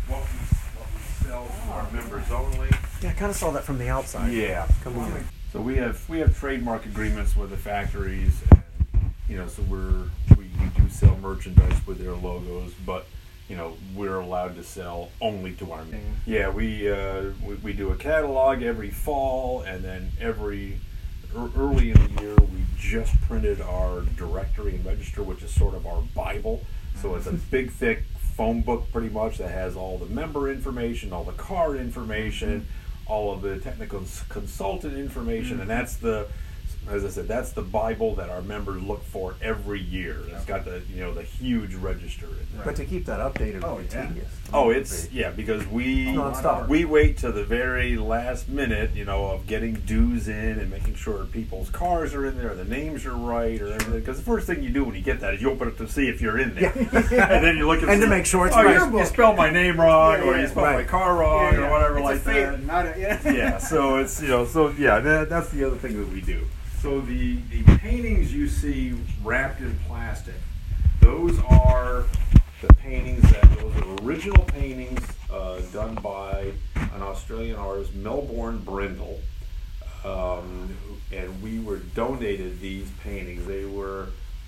what 0.08 0.22
we 0.22 0.40
what 0.78 0.88
we 0.96 1.28
sell 1.28 1.46
to 1.46 1.72
our 1.74 1.88
ah. 1.88 1.94
members 1.94 2.32
only. 2.32 2.70
Yeah, 3.02 3.10
I 3.10 3.14
kind 3.14 3.30
of 3.30 3.36
saw 3.36 3.52
that 3.52 3.66
from 3.66 3.78
the 3.78 3.90
outside. 3.90 4.32
Yeah. 4.32 4.68
Coming 4.84 5.02
in. 5.02 5.28
So 5.52 5.62
we 5.62 5.76
have 5.76 6.08
we 6.08 6.20
have 6.20 6.38
trademark 6.40 6.86
agreements 6.86 7.36
with 7.36 7.50
the 7.50 7.58
factories, 7.58 8.42
and 8.50 8.62
you 9.28 9.38
know, 9.38 9.48
so 9.48 9.64
we're 9.64 10.04
we, 10.38 10.46
we 10.46 10.70
do 10.78 10.90
sell 10.90 11.18
merchandise 11.18 11.86
with 11.86 12.00
their 12.00 12.14
logos, 12.14 12.74
but 12.86 13.06
you 13.48 13.56
know, 13.56 13.78
we're 13.96 14.20
allowed 14.20 14.56
to 14.56 14.64
sell 14.64 15.10
only 15.22 15.54
to 15.54 15.72
our. 15.72 15.84
Members. 15.84 16.00
Mm-hmm. 16.00 16.32
Yeah, 16.32 16.50
we 16.50 16.92
uh, 16.92 17.32
we, 17.44 17.56
we 17.56 17.74
do 17.74 17.92
a 17.92 17.96
catalog 17.96 18.62
every 18.62 18.90
fall, 18.90 19.62
and 19.62 19.84
then 19.84 20.12
every 20.20 20.80
ear- 21.36 21.52
early 21.58 21.92
in 21.92 22.16
the 22.16 22.22
year 22.22 22.36
we 22.36 22.66
just 22.78 23.20
printed 23.22 23.62
our 23.62 24.02
directory 24.18 24.76
and 24.76 24.86
register, 24.86 25.24
which 25.24 25.44
is 25.44 25.52
sort 25.52 25.76
of 25.76 25.86
our 25.86 26.02
bible. 26.14 26.66
So 27.02 27.10
mm-hmm. 27.10 27.18
it's 27.18 27.28
a 27.28 27.34
big, 27.34 27.72
thick 27.72 28.04
phone 28.36 28.62
book, 28.62 28.92
pretty 28.92 29.10
much 29.10 29.38
that 29.38 29.50
has 29.50 29.76
all 29.76 29.98
the 29.98 30.06
member 30.06 30.52
information, 30.52 31.14
all 31.14 31.24
the 31.24 31.32
car 31.34 31.76
information, 31.76 32.62
mm-hmm. 32.62 33.12
all 33.12 33.34
of 33.34 33.42
the 33.42 33.60
technical 33.60 34.04
consultant 34.30 34.98
information, 34.98 35.60
and 35.60 35.70
that's 35.70 35.96
the, 35.98 36.28
as 36.90 37.04
I 37.06 37.10
said, 37.10 37.28
that's 37.28 37.52
the 37.52 37.62
Bible 37.62 38.16
that 38.16 38.30
our 38.30 38.42
members 38.42 38.82
look 38.82 39.04
for 39.04 39.36
every 39.42 39.82
year. 39.82 40.22
It's 40.30 40.46
got 40.46 40.66
the 40.66 40.82
you 40.94 41.02
know 41.02 41.14
the 41.14 41.24
huge 41.24 41.74
register 41.76 42.26
in 42.28 42.38
there. 42.56 42.66
But 42.66 42.76
to 42.78 42.86
keep 42.86 43.06
that 43.06 43.20
updated 43.20 43.64
Oh, 43.64 43.76
would 43.76 43.90
be 43.90 43.96
yeah. 43.96 44.08
tedious. 44.08 44.28
Oh, 44.54 44.70
it's 44.70 45.12
yeah, 45.12 45.32
because 45.32 45.68
we 45.68 46.06
Nonstop. 46.08 46.68
we 46.70 46.86
wait 46.86 47.18
to 47.20 47.32
the 47.32 47.44
very 47.44 47.98
last 47.98 48.48
minute, 48.48 48.92
you 48.96 49.04
know, 49.06 49.26
of 49.28 49.46
getting 49.48 49.74
dues 49.86 50.28
in 50.28 50.60
and 50.60 50.72
making 50.72 50.96
sure 50.96 51.26
people's 51.26 51.70
cars 51.70 52.14
are 52.14 52.26
in 52.26 52.38
there, 52.38 52.56
the 52.56 52.64
names 52.64 53.06
are 53.06 53.16
right, 53.16 53.62
or 53.62 53.68
everything. 53.74 54.00
Because 54.00 54.18
the 54.18 54.24
first 54.24 54.48
thing 54.48 54.64
you 54.64 54.70
do 54.70 54.84
when 54.86 54.96
you 54.96 55.02
get 55.02 55.20
that 55.20 55.34
is 55.36 55.42
you 55.42 55.50
open 55.52 55.68
it 55.68 55.78
to 55.80 55.88
see 55.88 56.08
if 56.08 56.22
you're 56.22 56.40
in 56.40 56.56
there, 56.56 56.72
and 56.78 57.44
then 57.46 57.58
you 57.58 57.68
look 57.68 57.84
at 57.84 57.90
And 57.90 58.02
to 58.02 58.08
make 58.08 58.26
sure 58.26 58.48
it's 58.48 58.56
oh, 58.56 58.64
right. 58.64 58.92
You, 58.92 59.00
you 59.00 59.06
spelled 59.06 59.36
my 59.38 59.50
name 59.50 59.80
wrong, 59.80 60.20
Yeah, 60.20 60.24
or 60.26 60.36
yeah. 60.36 60.42
you 60.44 60.48
spelled 60.48 60.74
my 60.76 60.84
car 60.84 61.18
wrong, 61.18 61.54
Yeah, 61.54 61.60
yeah. 61.60 61.68
or 61.68 61.72
whatever 61.72 61.98
It's 61.98 62.26
like 62.26 62.36
a 62.38 62.40
that 62.52 62.64
Not 62.64 62.86
a, 62.86 63.00
yeah. 63.00 63.32
yeah, 63.34 63.58
so 63.58 63.98
it's 63.98 64.22
you 64.22 64.30
know, 64.30 64.46
so 64.46 64.70
yeah, 64.70 65.00
that, 65.00 65.30
that's 65.30 65.50
the 65.50 65.64
other 65.66 65.76
thing 65.76 65.98
that 66.00 66.12
we 66.14 66.22
do. 66.22 66.46
So 66.82 67.02
the 67.02 67.36
the 67.50 67.64
paintings 67.78 68.34
you 68.34 68.48
see 68.48 68.96
wrapped 69.24 69.62
in 69.62 69.78
plastic, 69.88 70.36
those 71.00 71.40
are 71.50 72.06
the 72.62 72.74
paintings 72.76 73.24
that 73.32 73.44
those 73.58 73.76
are 73.78 74.06
original 74.06 74.44
paintings 74.46 75.00
uh, 75.32 75.60
done 75.74 75.96
by 75.96 76.52
an 76.76 77.02
Australian 77.02 77.56
artist, 77.56 77.94
Melbourne 77.96 78.60
Brindle, 78.60 79.20
um, 80.06 80.76
and 81.12 81.42
we 81.42 81.60
were 81.60 81.78
donated 81.78 82.60
these 82.60 82.90
paintings. 83.04 83.46
They 83.46 83.66
were 83.66 84.08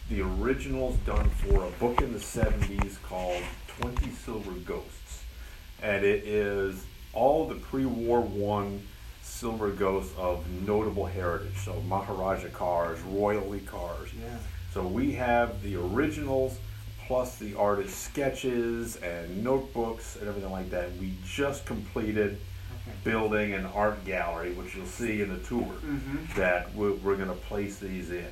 the 0.10 0.22
originals 0.22 0.98
done 1.06 1.30
for 1.30 1.66
a 1.66 1.72
book 1.72 2.02
in 2.02 2.14
the 2.14 2.20
'70s 2.20 3.02
called 3.04 3.44
Twenty 3.68 4.12
Silver 4.12 4.52
Ghosts 4.52 5.00
and 5.82 6.04
it 6.04 6.24
is 6.26 6.86
all 7.14 7.48
the 7.48 7.56
pre-war 7.56 8.22
one 8.22 8.86
silver 9.34 9.70
ghosts 9.70 10.14
of 10.18 10.44
notable 10.66 11.06
heritage. 11.06 11.56
So 11.64 11.80
Maharaja 11.88 12.50
cars, 12.50 13.00
royalty 13.02 13.60
cars. 13.62 14.10
Yeah. 14.20 14.38
So 14.74 14.84
we 14.86 15.14
have 15.14 15.62
the 15.64 15.76
originals 15.78 16.58
plus 17.08 17.38
the 17.38 17.56
artist 17.56 17.98
sketches 18.04 18.96
and 18.98 19.44
notebooks 19.44 20.16
and 20.18 20.28
everything 20.28 20.52
like 20.52 20.70
that. 20.72 20.96
We 21.00 21.14
just 21.26 21.66
completed 21.66 22.40
building 23.04 23.54
an 23.54 23.66
art 23.68 24.04
gallery, 24.06 24.54
which 24.54 24.76
you'll 24.76 24.86
see 24.86 25.22
in 25.22 25.30
the 25.30 25.40
tour, 25.40 25.62
Mm-hmm. 25.86 26.40
that 26.40 26.74
we're, 26.76 26.94
we're 26.94 27.16
going 27.16 27.30
to 27.30 27.36
place 27.36 27.80
these 27.80 28.12
in. 28.12 28.26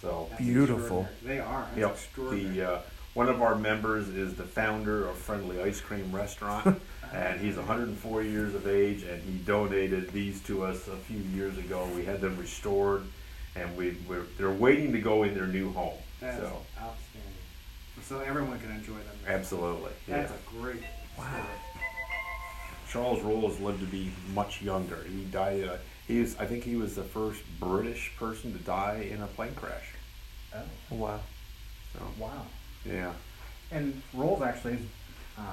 So 0.00 0.26
That's 0.30 0.42
Beautiful. 0.42 1.08
They 1.22 1.38
are. 1.38 1.62
That's 1.74 1.78
Yep. 1.78 1.90
extraordinary. 1.92 2.54
The 2.56 2.72
uh, 2.72 2.80
one 3.14 3.28
of 3.28 3.40
our 3.42 3.54
members 3.54 4.08
is 4.08 4.34
the 4.34 4.42
founder 4.42 5.08
of 5.08 5.16
Friendly 5.16 5.62
Ice 5.62 5.80
Cream 5.80 6.14
Restaurant, 6.14 6.80
and 7.14 7.40
he's 7.40 7.56
104 7.56 8.22
years 8.22 8.54
of 8.54 8.66
age, 8.66 9.04
and 9.04 9.22
he 9.22 9.38
donated 9.38 10.10
these 10.10 10.42
to 10.42 10.64
us 10.64 10.88
a 10.88 10.96
few 10.96 11.18
years 11.18 11.56
ago. 11.58 11.88
We 11.94 12.04
had 12.04 12.20
them 12.20 12.36
restored, 12.38 13.04
and 13.54 13.76
we 13.76 13.96
we're, 14.08 14.24
they're 14.36 14.50
waiting 14.50 14.92
to 14.92 15.00
go 15.00 15.22
in 15.22 15.34
their 15.34 15.46
new 15.46 15.72
home. 15.72 15.94
That's 16.20 16.38
so 16.38 16.62
outstanding. 16.78 17.30
So 18.02 18.18
everyone 18.20 18.58
can 18.58 18.72
enjoy 18.72 18.94
them. 18.94 19.16
absolutely, 19.28 19.92
yeah. 20.08 20.18
That's 20.18 20.32
a 20.32 20.60
great 20.60 20.82
wow. 21.16 21.46
Charles 22.90 23.22
Rolls 23.22 23.58
lived 23.60 23.80
to 23.80 23.86
be 23.86 24.12
much 24.34 24.60
younger. 24.62 25.04
He 25.08 25.24
died. 25.24 25.64
Uh, 25.64 25.76
he 26.06 26.20
was, 26.20 26.36
I 26.38 26.46
think, 26.46 26.64
he 26.64 26.76
was 26.76 26.94
the 26.94 27.02
first 27.02 27.40
British 27.58 28.12
person 28.18 28.52
to 28.52 28.58
die 28.58 29.08
in 29.10 29.22
a 29.22 29.26
plane 29.26 29.54
crash. 29.54 29.94
Oh, 30.54 30.58
Wow. 30.90 31.20
So 31.94 32.00
wow. 32.18 32.42
yeah. 32.84 33.12
And 33.70 34.02
Rolls 34.12 34.42
actually 34.42 34.78
um, 35.38 35.44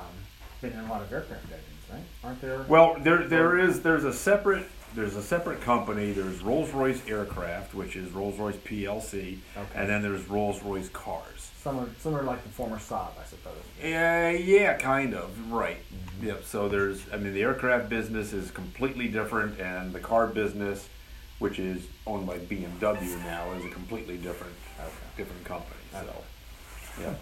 been 0.62 0.74
in 0.74 0.80
a 0.80 0.90
lot 0.90 1.02
of 1.02 1.12
aircraft 1.12 1.44
engines, 1.46 1.66
right? 1.92 2.02
Aren't 2.24 2.42
there? 2.42 2.66
Well, 2.68 2.98
there 3.00 3.28
there 3.28 3.58
is 3.60 3.82
there's 3.82 4.04
a 4.04 4.14
separate 4.14 4.66
there's 4.94 5.16
a 5.16 5.24
separate 5.24 5.62
company. 5.62 6.12
There's 6.12 6.42
Rolls 6.42 6.72
Royce 6.72 7.02
Aircraft, 7.08 7.74
which 7.74 7.96
is 7.96 8.12
Rolls 8.12 8.38
Royce 8.38 8.58
PLC, 8.58 9.38
Okay. 9.56 9.68
and 9.76 9.90
then 9.90 10.02
there's 10.02 10.28
Rolls 10.30 10.62
Royce 10.64 10.90
Cars. 10.90 11.50
similar, 11.64 11.88
similar 12.00 12.24
like 12.24 12.44
the 12.44 12.50
former 12.50 12.76
Saab, 12.78 13.12
I 13.20 13.24
suppose. 13.26 13.54
Yeah, 13.82 14.32
yeah, 14.32 14.74
kind 14.78 15.14
of 15.14 15.52
right. 15.52 15.78
Mm-hmm. 15.94 16.28
Yep. 16.28 16.44
So 16.44 16.68
there's 16.70 17.02
I 17.14 17.18
mean 17.18 17.34
the 17.34 17.42
aircraft 17.44 17.90
business 17.90 18.34
is 18.34 18.52
completely 18.52 19.08
different, 19.08 19.60
and 19.60 19.94
the 19.94 20.00
car 20.00 20.28
business, 20.28 20.88
which 21.40 21.58
is 21.58 21.88
owned 22.06 22.28
by 22.28 22.38
BMW 22.40 23.18
now, 23.24 23.52
is 23.54 23.66
a 23.66 23.70
completely 23.70 24.18
different 24.18 24.54
different 25.18 25.44
company. 25.46 25.80
So 25.92 26.06
yeah. 27.02 27.14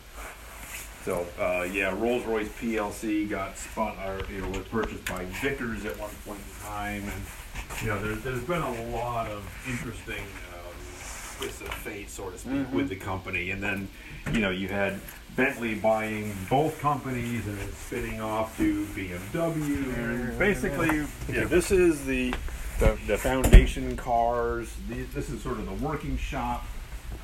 So 1.06 1.26
uh, 1.40 1.68
yeah, 1.72 1.94
Rolls 1.98 2.26
Royce 2.26 2.50
PLC 2.50 3.30
got 3.30 3.58
spun 3.58 3.96
or 4.06 4.22
you 4.32 4.42
know 4.42 4.50
was 4.50 4.68
purchased 4.68 5.06
by 5.06 5.26
Vickers 5.42 5.86
at 5.86 5.98
one 5.98 6.10
point 6.26 6.40
in 6.40 6.66
time, 6.66 7.04
and 7.04 7.82
you 7.82 7.88
know 7.88 8.02
there's 8.02 8.22
there's 8.24 8.44
been 8.44 8.62
a 8.62 8.86
lot 8.92 9.30
of 9.30 9.44
interesting 9.68 10.24
um, 10.54 11.48
of 11.48 11.74
fate, 11.76 12.10
so 12.10 12.30
to 12.30 12.38
speak, 12.38 12.72
with 12.74 12.90
the 12.90 12.96
company, 12.96 13.52
and 13.52 13.64
then 13.64 13.88
you 14.34 14.42
know 14.42 14.50
you 14.50 14.68
had 14.68 15.00
Bentley 15.36 15.76
buying 15.76 16.36
both 16.50 16.80
companies 16.82 17.48
and 17.48 17.58
then 17.58 17.72
spinning 17.72 18.20
off 18.20 18.58
to 18.58 18.86
BMW, 18.88 19.98
and 19.98 20.38
basically 20.38 21.08
yeah, 21.32 21.46
this 21.46 21.72
is 21.72 22.06
the 22.06 22.34
the, 22.80 22.98
the 23.08 23.18
foundation 23.18 23.96
cars. 23.96 24.74
These, 24.90 25.14
this 25.14 25.30
is 25.30 25.42
sort 25.42 25.60
of 25.60 25.66
the 25.66 25.86
working 25.86 26.18
shop. 26.18 26.66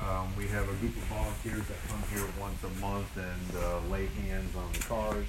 Um, 0.00 0.28
we 0.36 0.46
have 0.48 0.68
a 0.68 0.74
group 0.74 0.94
of 0.96 1.02
volunteers 1.04 1.66
that 1.68 1.76
come 1.88 2.02
here 2.12 2.26
once 2.38 2.62
a 2.62 2.80
month 2.80 3.16
and 3.16 3.62
uh, 3.62 3.80
lay 3.90 4.06
hands 4.06 4.54
on 4.54 4.70
the 4.72 4.78
cars. 4.80 5.26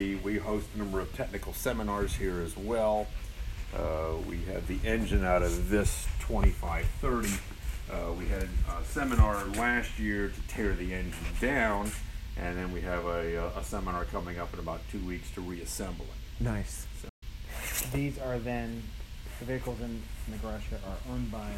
We, 0.00 0.16
we 0.16 0.38
host 0.38 0.66
a 0.74 0.78
number 0.78 1.00
of 1.00 1.14
technical 1.14 1.52
seminars 1.52 2.14
here 2.14 2.40
as 2.40 2.56
well. 2.56 3.06
Uh, 3.74 4.14
we 4.28 4.38
have 4.52 4.66
the 4.66 4.78
engine 4.84 5.24
out 5.24 5.42
of 5.42 5.68
this 5.70 6.06
2530. 6.20 7.28
Uh, 7.90 8.12
we 8.12 8.26
had 8.26 8.48
a 8.68 8.84
seminar 8.84 9.44
last 9.56 9.98
year 9.98 10.28
to 10.28 10.40
tear 10.48 10.74
the 10.74 10.92
engine 10.92 11.14
down, 11.40 11.90
and 12.36 12.56
then 12.56 12.72
we 12.72 12.80
have 12.80 13.04
a, 13.06 13.52
a 13.56 13.62
seminar 13.62 14.04
coming 14.06 14.38
up 14.38 14.52
in 14.52 14.58
about 14.58 14.80
two 14.90 14.98
weeks 15.00 15.30
to 15.30 15.40
reassemble 15.40 16.04
it. 16.06 16.42
Nice. 16.42 16.86
These 17.92 18.18
are 18.18 18.38
then 18.40 18.82
the 19.38 19.44
vehicles 19.44 19.80
in, 19.80 20.02
in 20.26 20.32
the 20.32 20.38
garage 20.38 20.62
here 20.68 20.80
are 20.86 21.12
owned 21.12 21.30
by. 21.30 21.50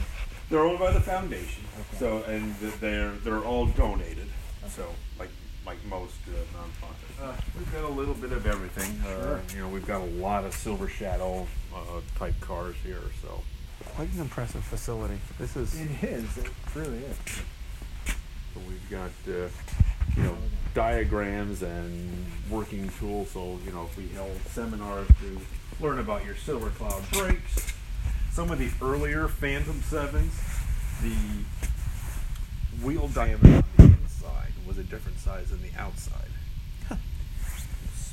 They're 0.51 0.61
owned 0.65 0.79
by 0.79 0.93
the 0.93 1.01
foundation, 1.01 1.65
Okay. 1.79 1.99
so 1.99 2.23
and 2.25 2.59
th- 2.61 2.75
they're 2.81 3.11
they're 3.25 3.41
all 3.45 3.67
donated. 3.67 4.29
So 4.71 4.89
like 5.19 5.29
like 5.67 5.77
most 5.87 6.15
uh, 6.29 6.33
nonprofits, 6.57 7.23
uh, 7.23 7.37
we've 7.59 7.71
got 7.73 7.85
a 7.85 7.89
little 7.93 8.15
bit 8.15 8.33
of 8.33 8.47
everything. 8.47 8.99
Uh, 9.07 9.41
you 9.55 9.61
know, 9.61 9.69
we've 9.69 9.87
got 9.87 10.01
a 10.01 10.05
lot 10.05 10.45
of 10.45 10.55
Silver 10.55 10.89
Shadow 10.89 11.47
uh, 11.75 11.79
type 12.19 12.39
cars 12.41 12.77
here. 12.83 13.03
So 13.23 13.43
Quite 13.95 14.13
an 14.15 14.21
impressive 14.21 14.65
facility. 14.65 15.19
This 15.39 15.55
is. 15.57 15.79
It 15.81 16.03
is. 16.03 16.39
It 16.39 16.51
really 16.75 16.99
is. 16.99 17.17
So 18.55 18.61
we've 18.69 18.91
got, 18.91 19.11
uh, 19.29 19.49
you 20.17 20.23
know, 20.23 20.37
diagrams 20.75 21.63
and 21.63 22.27
working 22.51 22.89
tools. 22.99 23.31
So, 23.31 23.59
you 23.65 23.73
know, 23.73 23.85
if 23.85 23.97
we 23.97 24.09
held 24.09 24.37
seminars 24.49 25.07
to 25.21 25.41
learn 25.85 25.99
about 26.01 26.25
your 26.25 26.35
Silver 26.37 26.71
Cloud 26.71 27.03
brakes, 27.13 27.73
some 28.33 28.51
of 28.51 28.59
the 28.59 28.69
earlier 28.83 29.29
Phantom 29.29 29.81
7s, 29.81 30.31
the 31.03 32.85
wheel 32.85 33.09
diameter 33.09 33.47
on 33.49 33.65
the 33.77 33.85
inside 33.85 34.53
was 34.67 34.79
a 34.79 34.85
different 34.85 35.19
size 35.19 35.51
than 35.51 35.61
the 35.63 35.71
outside. 35.79 36.15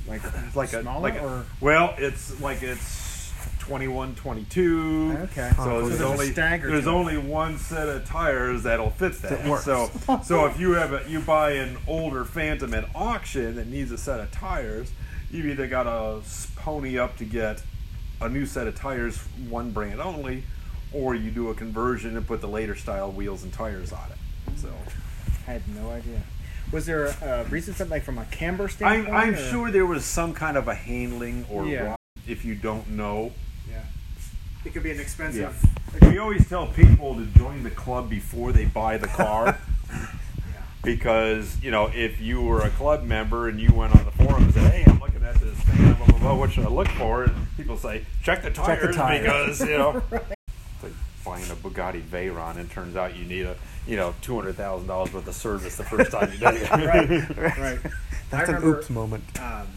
Like, 0.08 0.22
it's 0.24 0.56
Like 0.56 0.74
a, 0.74 0.82
smaller 0.82 1.02
like 1.02 1.16
a, 1.16 1.26
or 1.26 1.46
well, 1.62 1.96
it's 1.98 2.40
like 2.40 2.62
it's 2.62 3.34
21, 3.60 4.14
22. 4.16 5.18
okay. 5.24 5.52
So, 5.56 5.88
there's, 5.88 6.02
only 6.02 6.30
there's 6.30 6.86
only 6.88 7.18
one 7.18 7.58
set 7.58 7.90
of 7.90 8.06
tires 8.06 8.64
that'll 8.64 8.92
fit 8.92 9.14
that. 9.24 9.44
That. 9.44 9.62
So 9.62 9.90
so 10.24 10.46
if 10.46 10.60
you 10.60 10.74
have 10.74 10.94
a, 10.94 11.10
you 11.10 11.22
buy 11.22 11.54
an 11.54 11.78
older 11.88 12.24
Phantom 12.24 12.72
at 12.76 12.88
auction 12.96 13.56
that 13.56 13.66
needs 13.68 13.92
a 13.92 13.98
set 13.98 14.20
of 14.20 14.30
tires, 14.32 14.92
you've 15.32 15.48
either 15.48 15.68
got 15.68 15.84
to 15.84 16.22
pony 16.56 17.00
up 17.00 17.18
to 17.18 17.26
get 17.26 17.64
a 18.22 18.30
new 18.30 18.46
set 18.46 18.68
of 18.68 18.76
tires, 18.76 19.18
one 19.50 19.72
brand 19.72 20.00
only, 20.02 20.44
or 20.94 21.16
you 21.16 21.32
do 21.32 21.50
a 21.50 21.54
conversion 21.54 22.16
and 22.16 22.26
put 22.26 22.42
the 22.42 22.48
later 22.48 22.76
style 22.76 23.12
wheels 23.12 23.44
and 23.44 23.52
tires 23.52 23.92
on 23.92 24.10
it. 24.12 24.60
So 24.60 24.70
I 25.48 25.52
had 25.52 25.62
no 25.76 25.90
idea. 25.92 26.22
Was 26.72 26.86
there 26.86 27.06
a 27.06 27.46
reason 27.50 27.74
something 27.74 27.92
like 27.92 28.04
from 28.04 28.18
a 28.18 28.26
camber 28.26 28.64
I'm, 28.64 28.70
standpoint? 28.70 29.16
I'm 29.16 29.36
sure 29.36 29.72
there 29.72 29.86
was 29.86 30.04
some 30.06 30.34
kind 30.34 30.58
of 30.58 30.68
a 30.68 30.76
handling 30.76 31.46
or 31.50 31.66
Yeah. 31.66 31.90
rod, 31.90 32.00
if 32.28 32.44
you 32.44 32.56
don't 32.56 32.90
know. 32.92 33.34
Yeah. 33.70 33.82
It 34.64 34.74
could 34.74 34.84
be 34.84 34.92
an 34.92 35.00
expensive. 35.00 35.56
We 36.02 36.18
always 36.18 36.48
tell 36.50 36.68
people 36.68 37.16
to 37.16 37.26
join 37.38 37.64
the 37.64 37.70
club 37.70 38.10
before 38.10 38.52
they 38.52 38.66
buy 38.66 38.98
the 38.98 39.08
car. 39.08 39.60
Because, 40.84 41.60
you 41.64 41.72
know, 41.72 41.88
if 41.96 42.22
you 42.22 42.44
were 42.44 42.62
a 42.62 42.70
club 42.70 43.04
member 43.04 43.48
and 43.50 43.60
you 43.60 43.74
went 43.74 43.96
on 43.96 44.06
the 44.06 44.12
forum 44.12 44.44
and 44.44 44.54
said, 44.54 44.72
hey, 44.72 44.84
I'm 44.86 45.00
looking 45.00 45.15
at 46.28 46.34
this 46.34 46.34
thing, 46.34 46.34
blah, 46.34 46.34
blah, 46.34 46.34
blah, 46.34 46.40
what 46.40 46.52
should 46.52 46.66
I 46.66 46.70
look 46.70 46.88
for? 46.90 47.24
And 47.24 47.48
people 47.58 47.78
say, 47.78 48.06
check 48.24 48.42
the 48.44 48.52
tires, 48.52 48.88
the 48.88 48.94
tires. 48.94 49.60
because, 49.60 49.70
you 49.70 49.78
know, 49.78 50.02
it's 50.12 50.84
like 50.84 50.94
buying 51.26 51.44
a 51.52 51.56
Bugatti 51.56 52.02
Veyron 52.02 52.58
and 52.58 52.70
turns 52.72 52.96
out 52.96 53.16
you 53.16 53.26
need 53.26 53.46
a, 53.46 53.56
you 53.88 53.96
know, 53.96 54.14
$200,000 54.22 54.88
worth 55.14 55.28
of 55.28 55.36
service 55.36 55.76
the 55.78 55.84
first 55.84 56.12
time 56.12 56.32
you 56.32 56.40
do 56.40 56.48
it. 56.48 56.70
right. 57.38 57.58
Right. 57.58 57.80
That's 58.30 58.50
I 58.50 58.54
an 58.54 58.62
remember, 58.62 58.78
oops 58.80 58.90
moment. 58.90 59.24
Um, 59.40 59.68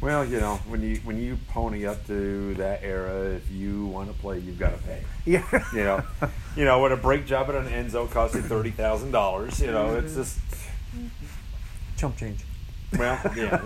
Well, 0.00 0.24
you 0.24 0.40
know, 0.40 0.56
when 0.68 0.80
you 0.80 0.96
when 1.04 1.20
you 1.20 1.36
pony 1.48 1.84
up 1.84 2.06
to 2.06 2.54
that 2.54 2.82
era, 2.82 3.24
if 3.34 3.50
you 3.50 3.84
want 3.86 4.08
to 4.10 4.18
play, 4.18 4.38
you've 4.38 4.58
got 4.58 4.70
to 4.70 4.82
pay. 4.84 5.02
Yeah. 5.26 5.44
You 5.74 5.84
know, 5.84 6.02
you 6.56 6.64
know, 6.64 6.80
when 6.80 6.92
a 6.92 6.96
brake 6.96 7.26
job 7.26 7.50
at 7.50 7.54
an 7.56 7.66
Enzo 7.66 8.10
costs 8.10 8.34
you 8.34 8.40
thirty 8.40 8.70
thousand 8.70 9.10
dollars, 9.10 9.60
you 9.60 9.66
know, 9.70 9.96
it's 9.96 10.14
just 10.14 10.38
Chump 11.98 12.16
change. 12.16 12.44
well, 12.98 13.20
yeah. 13.36 13.60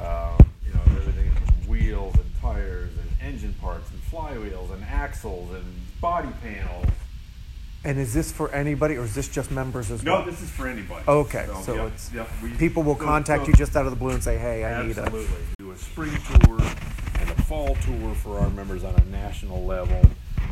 Um, 0.00 0.46
you 0.66 0.72
know, 0.74 0.80
everything 0.96 1.30
from 1.32 1.68
wheels 1.68 2.14
and 2.16 2.24
tires 2.40 2.90
and 2.98 3.10
engine 3.32 3.54
parts 3.60 3.90
and 3.90 4.00
flywheels 4.02 4.72
and 4.72 4.82
axles 4.84 5.52
and 5.54 5.64
body 6.00 6.28
panels. 6.42 6.86
And 7.84 7.98
is 7.98 8.12
this 8.12 8.32
for 8.32 8.50
anybody, 8.52 8.96
or 8.96 9.04
is 9.04 9.14
this 9.14 9.28
just 9.28 9.50
members 9.52 9.90
as 9.90 10.02
well? 10.02 10.20
No, 10.24 10.30
this 10.30 10.42
is 10.42 10.50
for 10.50 10.66
anybody. 10.66 11.04
Okay, 11.06 11.46
so 11.62 11.74
yeah, 11.74 11.84
it's- 11.86 12.10
yeah, 12.12 12.26
we- 12.42 12.50
People 12.50 12.82
will 12.82 12.98
so- 12.98 13.04
contact 13.04 13.42
so- 13.42 13.48
you 13.48 13.54
just 13.54 13.76
out 13.76 13.84
of 13.86 13.90
the 13.92 13.96
blue 13.96 14.10
and 14.10 14.22
say, 14.22 14.36
"Hey, 14.36 14.64
I 14.64 14.82
need 14.84 14.98
a." 14.98 15.02
Absolutely. 15.02 15.36
Do 15.58 15.70
a 15.70 15.78
spring 15.78 16.10
tour 16.10 16.60
and 17.20 17.30
a 17.30 17.42
fall 17.42 17.76
tour 17.76 18.14
for 18.16 18.40
our 18.40 18.50
members 18.50 18.82
on 18.82 18.94
a 18.96 19.04
national 19.06 19.64
level. 19.64 20.00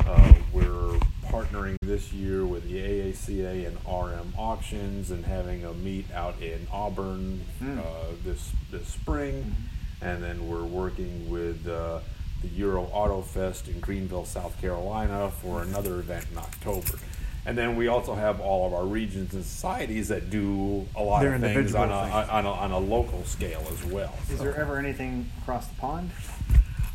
Uh, 0.05 0.33
we're 0.53 0.97
partnering 1.25 1.75
this 1.81 2.13
year 2.13 2.45
with 2.45 2.63
the 2.67 2.75
AACA 2.77 3.67
and 3.67 3.75
RM 3.85 4.33
auctions 4.37 5.11
and 5.11 5.25
having 5.25 5.65
a 5.65 5.73
meet 5.73 6.09
out 6.13 6.39
in 6.41 6.65
Auburn 6.71 7.41
Hmm. 7.59 7.79
uh, 7.79 7.83
this 8.23 8.51
this 8.71 8.87
spring, 8.87 9.55
and 10.01 10.23
then 10.23 10.47
we're 10.47 10.63
working 10.63 11.29
with 11.29 11.67
uh, 11.67 11.99
the 12.41 12.47
Euro 12.49 12.83
Auto 12.93 13.21
Fest 13.21 13.67
in 13.67 13.79
Greenville, 13.79 14.25
South 14.25 14.59
Carolina, 14.61 15.31
for 15.41 15.61
another 15.63 15.99
event 15.99 16.25
in 16.31 16.37
October. 16.37 16.99
And 17.45 17.57
then 17.57 17.77
we 17.77 17.87
also 17.87 18.13
have 18.13 18.41
all 18.41 18.67
of 18.67 18.73
our 18.73 18.83
regions 18.85 19.33
and 19.33 19.41
societies 19.43 20.09
that 20.09 20.29
do 20.29 20.85
a 20.97 21.01
lot 21.01 21.21
Their 21.21 21.35
of 21.35 21.41
things 21.41 21.73
on 21.75 21.89
a, 21.89 22.03
things. 22.03 22.29
on, 22.29 22.45
a, 22.45 22.51
on 22.51 22.71
a 22.71 22.77
local 22.77 23.23
scale 23.23 23.65
as 23.71 23.85
well. 23.85 24.13
is 24.29 24.39
there 24.39 24.53
ever 24.57 24.77
anything 24.77 25.29
across 25.41 25.65
the 25.67 25.75
pond? 25.75 26.11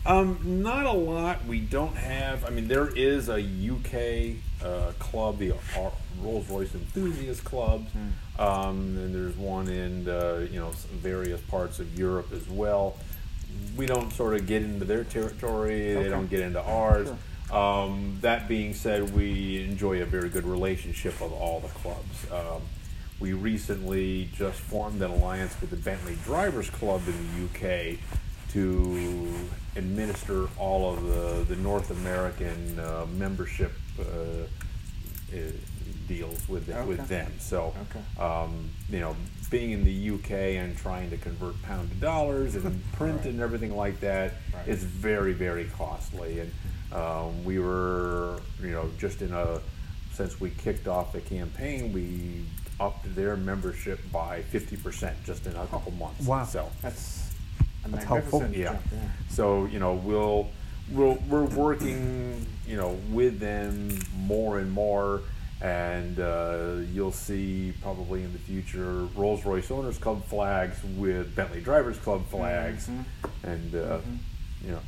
Um, 0.05 0.63
not 0.63 0.87
a 0.87 0.93
lot. 0.93 1.45
We 1.47 1.61
don't 1.61 1.95
have. 1.97 2.45
I 2.45 2.51
mean, 2.51 2.67
there 2.67 2.89
is 2.89 3.29
a 3.29 3.39
UK 3.41 4.37
uh, 4.65 4.93
club, 4.99 5.39
the 5.39 5.55
Rolls 6.21 6.49
Royce 6.49 6.75
Enthusiast 6.75 7.45
Club, 7.45 7.87
um, 8.39 8.97
and 8.99 9.15
there's 9.15 9.37
one 9.37 9.69
in 9.69 10.09
uh, 10.09 10.47
you 10.51 10.59
know 10.59 10.71
various 10.91 11.41
parts 11.43 11.79
of 11.79 11.97
Europe 11.97 12.33
as 12.33 12.49
well. 12.49 12.97
We 13.77 13.87
don't 13.87 14.13
sort 14.13 14.35
of 14.35 14.47
get 14.47 14.63
into 14.63 14.85
their 14.85 15.05
territory. 15.05 15.95
They 15.95 16.09
don't 16.09 16.29
get 16.29 16.41
into 16.41 16.61
ours. 16.61 17.09
Um, 17.53 18.19
that 18.23 18.49
being 18.49 18.73
said, 18.73 19.15
we 19.15 19.63
enjoy 19.63 20.01
a 20.01 20.07
very 20.07 20.31
good 20.31 20.47
relationship 20.47 21.21
with 21.21 21.33
all 21.33 21.61
the 21.61 21.69
clubs. 21.69 22.31
Um, 22.33 22.63
we 23.21 23.35
recently 23.35 24.31
just 24.35 24.59
formed 24.59 25.01
an 25.03 25.11
alliance 25.11 25.55
with 25.61 25.71
the 25.71 25.77
Bentley 25.77 26.17
Drivers 26.25 26.71
Club 26.71 27.03
in 27.07 27.15
the 27.15 27.45
UK 27.45 27.99
to 28.53 29.49
administer 29.77 30.49
all 30.59 30.93
of 30.95 31.03
the, 31.05 31.55
the 31.55 31.61
North 31.61 31.91
American 31.91 32.79
uh, 32.79 33.07
membership 33.17 33.73
uh, 33.99 34.03
uh, 34.03 35.39
deals 36.09 36.47
with 36.49 36.67
them, 36.67 36.87
with 36.87 37.07
them. 37.09 37.33
So, 37.39 37.75
Okay. 37.91 38.23
um, 38.23 38.69
you 38.91 39.01
know, 39.01 39.17
being 39.51 39.71
in 39.73 39.85
the 39.85 40.11
UK 40.11 40.31
and 40.61 40.77
trying 40.77 41.11
to 41.11 41.17
convert 41.17 41.61
pound 41.63 41.91
to 41.91 41.97
dollars 41.97 42.55
and 42.55 42.83
print 42.93 43.25
and 43.25 43.41
everything 43.41 43.75
like 43.77 44.01
that 44.01 44.33
Right. 44.55 44.69
is 44.69 44.83
very, 44.83 45.33
very 45.33 45.65
costly. 45.77 46.41
And 46.41 46.53
um, 46.93 47.45
we 47.45 47.59
were, 47.59 48.41
you 48.61 48.71
know, 48.71 48.91
just 48.99 49.23
in 49.23 49.33
a 49.33 49.61
since 50.15 50.39
we 50.39 50.51
kicked 50.51 50.87
off 50.89 51.13
the 51.15 51.23
campaign, 51.23 51.91
we 51.93 52.45
upped 52.79 53.15
their 53.15 53.35
membership 53.37 53.99
by 54.13 54.43
fifty 54.43 54.77
percent 54.77 55.17
just 55.25 55.47
in 55.47 55.57
a 55.57 55.67
couple 55.69 55.93
months. 55.93 56.27
Wow. 56.27 56.45
So 56.45 56.69
That's 56.83 57.31
a 57.31 57.32
That's 57.87 58.05
helpful. 58.05 58.47
yeah. 58.53 58.73
jump, 58.73 58.83
yeah. 58.93 58.99
So 59.29 59.65
you 59.67 59.79
know 59.79 59.95
we'll 59.95 60.51
we'll 60.91 61.19
we're 61.29 61.45
working 61.45 62.47
you 62.67 62.77
know 62.77 62.99
with 63.11 63.41
them 63.41 63.99
more 64.17 64.59
and 64.59 64.71
more, 64.71 65.23
and 65.61 66.19
uh, 66.21 66.77
you'll 66.93 67.13
see 67.13 67.75
probably 67.83 68.23
in 68.23 68.33
the 68.33 68.39
future 68.39 69.05
Rolls 69.17 69.45
Royce 69.45 69.71
Owners 69.71 69.99
Club 69.99 70.25
flags 70.27 70.79
with 70.97 71.35
Bentley 71.35 71.61
Drivers 71.61 71.99
Club 71.99 72.27
flags, 72.29 72.89
and 73.43 73.75
uh, 73.75 73.99
you 74.65 74.73
know 74.73 74.81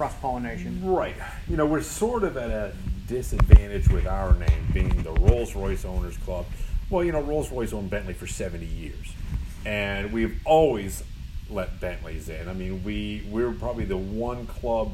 Cross 0.00 0.14
pollination. 0.22 0.82
Right. 0.82 1.14
You 1.46 1.58
know, 1.58 1.66
we're 1.66 1.82
sort 1.82 2.24
of 2.24 2.38
at 2.38 2.48
a 2.48 2.72
disadvantage 3.06 3.86
with 3.90 4.06
our 4.06 4.32
name 4.34 4.66
being 4.72 5.02
the 5.02 5.12
Rolls 5.12 5.54
Royce 5.54 5.84
Owners 5.84 6.16
Club. 6.16 6.46
Well, 6.88 7.04
you 7.04 7.12
know, 7.12 7.20
Rolls 7.20 7.52
Royce 7.52 7.74
owned 7.74 7.90
Bentley 7.90 8.14
for 8.14 8.26
70 8.26 8.64
years. 8.64 9.12
And 9.66 10.10
we've 10.10 10.40
always 10.46 11.04
let 11.50 11.80
Bentleys 11.80 12.28
in. 12.28 12.48
I 12.48 12.52
mean, 12.52 12.82
we, 12.84 13.24
we're 13.30 13.52
probably 13.52 13.84
the 13.84 13.96
one 13.96 14.46
club 14.46 14.92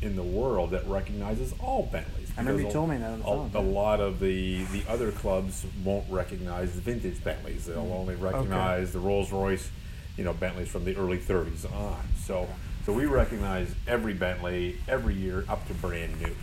in 0.00 0.16
the 0.16 0.22
world 0.22 0.70
that 0.70 0.86
recognizes 0.86 1.52
all 1.60 1.88
Bentleys. 1.90 2.30
I 2.36 2.40
remember 2.40 2.60
you 2.60 2.66
because 2.66 2.72
told 2.74 2.90
me 2.90 2.96
that 2.98 3.10
on 3.10 3.18
the 3.20 3.24
a, 3.26 3.62
phone. 3.62 3.66
a 3.66 3.70
lot 3.70 4.00
of 4.00 4.20
the, 4.20 4.64
the 4.66 4.82
other 4.88 5.10
clubs 5.12 5.66
won't 5.84 6.04
recognize 6.08 6.74
the 6.74 6.80
vintage 6.80 7.22
Bentleys. 7.22 7.66
They'll 7.66 7.84
Mm. 7.84 7.94
only 8.00 8.14
recognize 8.14 8.92
the 8.92 9.00
Rolls 9.00 9.32
Royce, 9.32 9.68
you 10.16 10.24
know, 10.24 10.32
Bentleys 10.32 10.68
from 10.68 10.84
the 10.84 10.96
early 10.96 11.18
30s 11.18 11.64
on. 11.74 11.98
So, 12.24 12.46
so 12.86 12.92
we 12.92 13.06
recognize 13.06 13.74
every 13.86 14.14
Bentley 14.14 14.76
every 14.88 15.14
year 15.14 15.44
up 15.48 15.66
to 15.68 15.74
brand 15.74 16.20
new. 16.20 16.34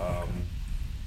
Um, 0.00 0.28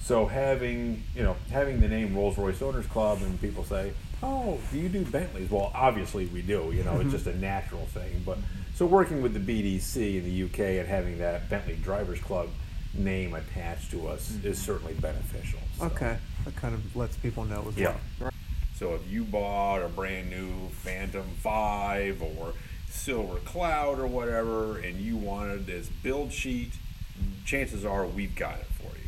so 0.01 0.25
having 0.25 1.03
you 1.15 1.23
know 1.23 1.35
having 1.51 1.79
the 1.79 1.87
name 1.87 2.15
Rolls 2.15 2.37
Royce 2.37 2.61
Owners 2.61 2.87
Club 2.87 3.19
and 3.21 3.39
people 3.39 3.63
say, 3.63 3.93
"Oh, 4.23 4.59
do 4.71 4.77
you 4.77 4.89
do 4.89 5.03
Bentleys?" 5.05 5.49
Well, 5.49 5.71
obviously 5.73 6.25
we 6.27 6.41
do. 6.41 6.71
You 6.73 6.83
know, 6.83 6.99
it's 6.99 7.11
just 7.11 7.27
a 7.27 7.37
natural 7.39 7.85
thing. 7.87 8.21
But 8.25 8.37
so 8.75 8.85
working 8.85 9.21
with 9.21 9.33
the 9.33 9.39
BDC 9.39 10.17
in 10.17 10.23
the 10.23 10.43
UK 10.43 10.79
and 10.79 10.87
having 10.87 11.17
that 11.19 11.49
Bentley 11.49 11.75
Drivers 11.75 12.19
Club 12.19 12.49
name 12.93 13.33
attached 13.33 13.91
to 13.91 14.07
us 14.07 14.29
is 14.29 14.35
mm-hmm. 14.35 14.53
certainly 14.53 14.93
beneficial. 14.95 15.59
So. 15.77 15.85
Okay, 15.85 16.17
that 16.45 16.55
kind 16.55 16.73
of 16.73 16.95
lets 16.95 17.15
people 17.17 17.45
know 17.45 17.65
as 17.67 17.77
Yeah. 17.77 17.95
well. 18.19 18.31
So 18.75 18.95
if 18.95 19.07
you 19.11 19.23
bought 19.23 19.83
a 19.83 19.87
brand 19.87 20.31
new 20.31 20.69
Phantom 20.69 21.27
5 21.37 22.21
or 22.21 22.53
Silver 22.89 23.37
Cloud 23.39 23.99
or 23.99 24.07
whatever, 24.07 24.79
and 24.79 24.99
you 24.99 25.17
wanted 25.17 25.67
this 25.67 25.87
build 25.87 26.33
sheet, 26.33 26.71
mm-hmm. 26.71 27.45
chances 27.45 27.85
are 27.85 28.05
we've 28.07 28.35
got 28.35 28.59
it 28.59 28.67
for 28.77 28.91
you. 28.97 29.00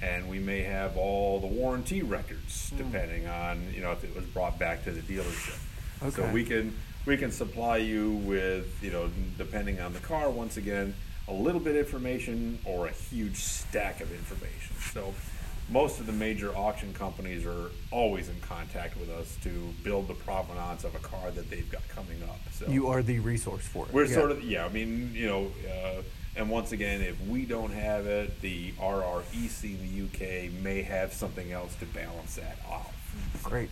And 0.00 0.28
we 0.28 0.38
may 0.38 0.62
have 0.62 0.96
all 0.96 1.40
the 1.40 1.46
warranty 1.48 2.02
records, 2.02 2.70
depending 2.76 3.26
on 3.26 3.72
you 3.74 3.80
know 3.80 3.92
if 3.92 4.04
it 4.04 4.14
was 4.14 4.24
brought 4.26 4.58
back 4.58 4.84
to 4.84 4.92
the 4.92 5.00
dealership. 5.02 5.58
okay. 6.02 6.10
So 6.22 6.30
we 6.32 6.44
can 6.44 6.76
we 7.04 7.16
can 7.16 7.32
supply 7.32 7.78
you 7.78 8.12
with 8.12 8.82
you 8.82 8.90
know 8.92 9.10
depending 9.36 9.80
on 9.80 9.92
the 9.92 10.00
car 10.00 10.30
once 10.30 10.56
again 10.56 10.94
a 11.26 11.32
little 11.32 11.60
bit 11.60 11.76
of 11.76 11.84
information 11.84 12.58
or 12.64 12.86
a 12.86 12.92
huge 12.92 13.36
stack 13.36 14.00
of 14.00 14.10
information. 14.12 14.76
So 14.92 15.12
most 15.70 16.00
of 16.00 16.06
the 16.06 16.12
major 16.12 16.56
auction 16.56 16.94
companies 16.94 17.44
are 17.44 17.70
always 17.90 18.30
in 18.30 18.40
contact 18.40 18.96
with 18.96 19.10
us 19.10 19.36
to 19.42 19.74
build 19.84 20.08
the 20.08 20.14
provenance 20.14 20.84
of 20.84 20.94
a 20.94 20.98
car 21.00 21.30
that 21.32 21.50
they've 21.50 21.70
got 21.70 21.86
coming 21.88 22.22
up. 22.22 22.38
So 22.52 22.66
You 22.68 22.86
are 22.86 23.02
the 23.02 23.18
resource 23.18 23.66
for 23.66 23.84
it. 23.86 23.92
we're 23.92 24.06
Yeah. 24.06 24.14
sort 24.14 24.30
of 24.30 24.42
yeah. 24.42 24.64
I 24.64 24.68
mean, 24.70 25.10
you 25.12 25.26
know, 25.26 25.52
uh, 25.70 26.02
and 26.38 26.48
once 26.48 26.70
again, 26.70 27.02
if 27.02 27.20
we 27.26 27.44
don't 27.44 27.72
have 27.72 28.06
it, 28.06 28.40
the 28.40 28.70
RREC 28.72 29.64
in 29.64 29.78
the 29.82 30.04
UK 30.04 30.52
may 30.62 30.82
have 30.82 31.12
something 31.12 31.50
else 31.52 31.74
to 31.76 31.86
balance 31.86 32.36
that 32.36 32.58
off. 32.70 32.94
great. 33.42 33.70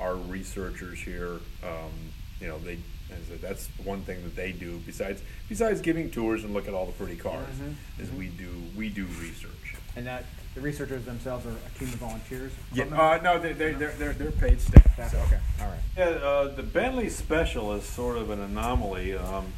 Our 0.00 0.16
researchers 0.16 0.98
here, 0.98 1.38
um, 1.62 1.92
you 2.40 2.48
know, 2.48 2.58
they 2.58 2.78
as 3.10 3.18
I 3.28 3.32
said, 3.32 3.40
that's 3.42 3.68
one 3.84 4.00
thing 4.00 4.24
that 4.24 4.34
they 4.34 4.50
do 4.50 4.80
besides 4.84 5.22
besides 5.48 5.80
giving 5.80 6.10
tours 6.10 6.42
and 6.42 6.52
look 6.52 6.66
at 6.66 6.74
all 6.74 6.86
the 6.86 6.92
pretty 6.92 7.16
cars 7.16 7.54
is 8.00 8.10
we 8.10 8.26
do 8.26 8.50
we 8.76 8.88
do 8.88 9.04
research. 9.20 9.76
And 9.94 10.06
that 10.06 10.24
the 10.56 10.60
researchers 10.60 11.04
themselves 11.04 11.46
are 11.46 11.50
a 11.50 11.78
team 11.78 11.88
of 11.88 11.94
volunteers. 11.94 12.52
Yeah, 12.72 12.84
uh, 12.84 13.20
no, 13.22 13.38
they 13.38 13.52
they 13.52 13.72
they're, 13.72 13.92
they're 13.92 14.14
they're 14.14 14.32
paid 14.32 14.60
staff. 14.60 15.12
So. 15.12 15.18
okay. 15.18 15.38
All 15.60 15.68
right. 15.68 15.78
Yeah, 15.96 16.04
uh, 16.04 16.48
the 16.48 16.64
Bentley 16.64 17.08
Special 17.08 17.72
is 17.74 17.84
sort 17.84 18.16
of 18.16 18.30
an 18.30 18.40
anomaly. 18.40 19.16
Um, 19.16 19.52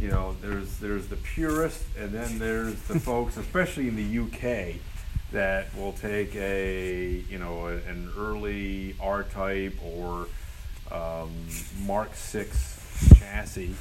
you 0.00 0.08
know, 0.08 0.36
there's 0.42 0.78
there's 0.78 1.06
the 1.08 1.16
purists, 1.16 1.84
and 1.98 2.10
then 2.12 2.38
there's 2.38 2.74
the 2.82 2.98
folks, 3.10 3.36
especially 3.36 3.88
in 3.88 3.96
the 3.96 4.18
UK, 4.24 4.76
that 5.32 5.74
will 5.76 5.92
take 5.92 6.34
a 6.36 7.24
you 7.28 7.38
know 7.38 7.66
a, 7.68 7.74
an 7.90 8.10
early 8.18 8.94
R 9.00 9.22
type 9.24 9.74
or 9.84 10.26
um, 10.92 11.30
Mark 11.86 12.14
Six 12.14 13.14
chassis, 13.18 13.74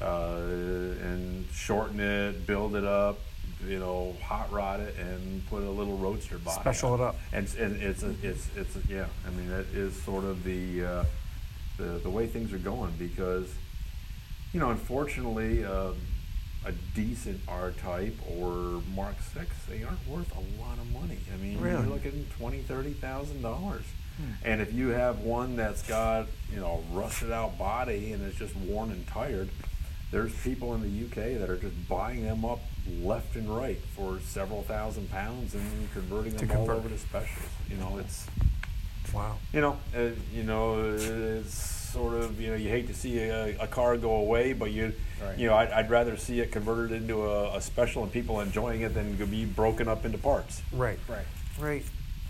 uh, 0.00 0.36
and 0.40 1.46
shorten 1.52 2.00
it, 2.00 2.46
build 2.46 2.76
it 2.76 2.84
up, 2.84 3.18
you 3.66 3.78
know, 3.78 4.14
hot 4.22 4.50
rod 4.52 4.80
it, 4.80 4.94
and 4.98 5.44
put 5.48 5.62
a 5.62 5.70
little 5.70 5.96
roadster 5.96 6.38
body. 6.38 6.60
Special 6.60 6.92
on 6.92 7.00
it 7.00 7.02
up. 7.04 7.16
And, 7.32 7.44
it's- 7.46 7.60
and 7.60 7.82
it's 7.82 8.02
a, 8.02 8.14
it's 8.22 8.48
it's 8.56 8.76
a, 8.76 8.80
yeah. 8.88 9.06
I 9.26 9.30
mean, 9.30 9.48
that 9.50 9.66
is 9.74 10.00
sort 10.02 10.24
of 10.24 10.44
the 10.44 10.84
uh, 10.84 11.04
the 11.78 11.84
the 12.02 12.10
way 12.10 12.26
things 12.26 12.52
are 12.52 12.58
going 12.58 12.92
because 12.98 13.48
you 14.52 14.60
know, 14.60 14.70
unfortunately, 14.70 15.64
um, 15.64 15.96
a 16.64 16.72
decent 16.94 17.40
R 17.48 17.70
type 17.72 18.16
or 18.28 18.82
Mark 18.94 19.16
Six, 19.32 19.48
they 19.68 19.82
aren't 19.84 20.06
worth 20.08 20.30
a 20.36 20.60
lot 20.60 20.78
of 20.78 20.90
money. 20.92 21.18
I 21.32 21.36
mean, 21.36 21.60
Really? 21.60 21.82
you're 21.86 21.94
looking 21.94 22.26
twenty, 22.38 22.58
thirty 22.58 22.92
thousand 22.92 23.42
dollars. 23.42 23.84
And 24.44 24.60
if 24.60 24.72
you 24.74 24.88
have 24.88 25.20
one 25.20 25.54
that's 25.54 25.86
got 25.86 26.26
you 26.52 26.58
know 26.58 26.82
rusted 26.92 27.30
out 27.30 27.56
body 27.56 28.12
and 28.12 28.26
it's 28.26 28.36
just 28.36 28.56
worn 28.56 28.90
and 28.90 29.06
tired, 29.06 29.48
there's 30.10 30.34
people 30.42 30.74
in 30.74 30.82
the 30.82 31.04
UK 31.06 31.38
that 31.38 31.48
are 31.48 31.56
just 31.56 31.88
buying 31.88 32.24
them 32.24 32.44
up 32.44 32.58
left 33.00 33.36
and 33.36 33.48
right 33.54 33.78
for 33.94 34.18
several 34.20 34.62
thousand 34.64 35.08
pounds 35.12 35.54
and 35.54 35.92
converting 35.92 36.34
them 36.36 36.50
all 36.58 36.68
over 36.68 36.88
to 36.88 36.98
specials. 36.98 37.46
You 37.70 37.76
know, 37.76 37.98
it's 37.98 38.26
Wow. 39.14 39.36
you 39.52 39.60
know, 39.60 39.76
uh, 39.96 40.08
you 40.34 40.42
know, 40.42 40.80
it's 40.96 41.77
sort 41.92 42.14
of 42.14 42.40
you 42.40 42.50
know 42.50 42.56
you 42.56 42.68
hate 42.68 42.86
to 42.88 42.94
see 42.94 43.18
a, 43.18 43.56
a 43.60 43.66
car 43.66 43.96
go 43.96 44.16
away, 44.16 44.52
but 44.52 44.70
you, 44.70 44.92
Right. 45.22 45.36
you 45.38 45.48
know, 45.48 45.54
I'd, 45.56 45.70
I'd 45.70 45.90
rather 45.90 46.16
see 46.16 46.38
it 46.40 46.52
converted 46.52 46.92
into 46.92 47.24
a, 47.26 47.56
a 47.56 47.60
special 47.60 48.04
and 48.04 48.12
people 48.12 48.40
enjoying 48.40 48.82
it 48.82 48.94
than 48.94 49.14
be 49.16 49.44
broken 49.44 49.88
up 49.88 50.04
into 50.04 50.18
parts. 50.18 50.62
Right. 50.72 50.98
Right. 51.08 51.26
Right. 51.58 51.84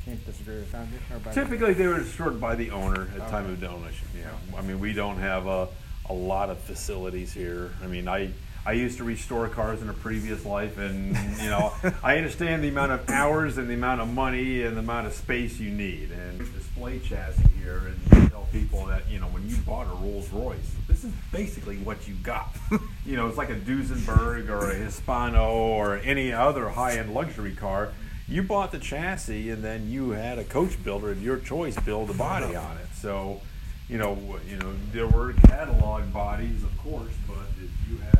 Can't 0.07 0.25
disagree 0.25 0.57
with 0.57 0.73
that. 0.73 0.87
Or 1.13 1.19
by 1.19 1.33
Typically, 1.33 1.75
they 1.75 1.87
were 1.87 2.03
stored 2.05 2.41
by 2.41 2.55
the 2.55 2.71
owner 2.71 3.09
at 3.15 3.29
time 3.29 3.45
Okay. 3.45 3.53
of 3.55 3.61
donation. 3.61 4.09
Yeah, 4.19 4.31
I 4.57 4.63
mean, 4.63 4.81
we 4.81 4.95
don't 4.95 5.19
have 5.19 5.47
a, 5.47 5.69
a 6.09 6.15
lot 6.15 6.49
of 6.49 6.59
facilities 6.61 7.31
here. 7.35 7.73
I 7.85 7.89
mean, 7.89 8.09
I 8.09 8.31
I 8.67 8.73
used 8.73 8.99
to 8.99 9.05
restore 9.05 9.49
cars 9.49 9.81
in 9.83 9.89
a 9.89 9.95
previous 9.95 10.45
life, 10.45 10.79
and 10.79 11.17
you 11.41 11.49
know, 11.49 11.73
I 12.03 12.17
understand 12.17 12.63
the 12.63 12.69
amount 12.69 12.93
of 12.93 13.09
hours 13.09 13.59
and 13.59 13.69
the 13.69 13.75
amount 13.75 14.01
of 14.01 14.09
money 14.09 14.63
and 14.63 14.77
the 14.77 14.81
amount 14.81 15.07
of 15.07 15.15
space 15.15 15.59
you 15.59 15.71
need. 15.71 16.11
And 16.11 16.39
display 16.53 16.99
chassis 16.99 17.43
here, 17.63 17.93
and 18.11 18.31
tell 18.31 18.47
people 18.53 18.87
that 18.87 19.09
you 19.11 19.19
know, 19.19 19.27
when 19.27 19.49
you 19.49 19.57
bought 19.59 19.87
a 19.87 19.95
Rolls 19.95 20.31
Royce, 20.31 20.75
this 20.87 21.05
is 21.05 21.13
basically 21.33 21.77
what 21.79 22.07
you 22.07 22.15
got. 22.23 22.57
you 23.07 23.17
know, 23.17 23.27
it's 23.27 23.39
like 23.39 23.51
a 23.51 23.57
Duesenberg 23.57 24.49
or 24.49 24.71
a 24.71 24.75
Hispano 24.75 25.51
or 25.53 25.97
any 25.97 26.33
other 26.33 26.69
high-end 26.69 27.15
luxury 27.15 27.55
car. 27.55 27.93
You 28.29 28.43
bought 28.43 28.73
the 28.73 28.79
chassis, 28.79 29.51
and 29.51 29.65
then 29.65 29.89
you 29.91 30.11
had 30.11 30.39
a 30.39 30.45
coach 30.45 30.83
builder 30.85 31.11
of 31.11 31.23
your 31.23 31.39
choice 31.39 31.79
build 31.81 32.11
a 32.11 32.15
body 32.15 32.55
on 32.55 32.77
it. 32.77 32.89
So, 32.95 33.41
you 33.89 33.97
know, 33.97 34.19
you 34.47 34.57
know, 34.59 34.75
there 34.93 35.07
were 35.07 35.33
catalog 35.33 36.13
bodies, 36.13 36.63
of 36.63 36.77
course, 36.77 37.13
but 37.27 37.47
if 37.57 37.71
you 37.89 37.97
had, 37.97 38.18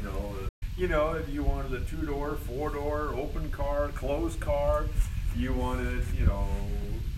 you 0.00 0.08
know, 0.08 0.34
you 0.76 0.88
know, 0.88 1.12
if 1.12 1.28
you 1.28 1.42
wanted 1.42 1.72
a 1.74 1.84
two-door, 1.84 2.36
four-door, 2.46 3.14
open 3.14 3.50
car, 3.50 3.88
closed 3.88 4.40
car, 4.40 4.86
you 5.36 5.52
wanted, 5.52 6.04
you 6.18 6.26
know, 6.26 6.46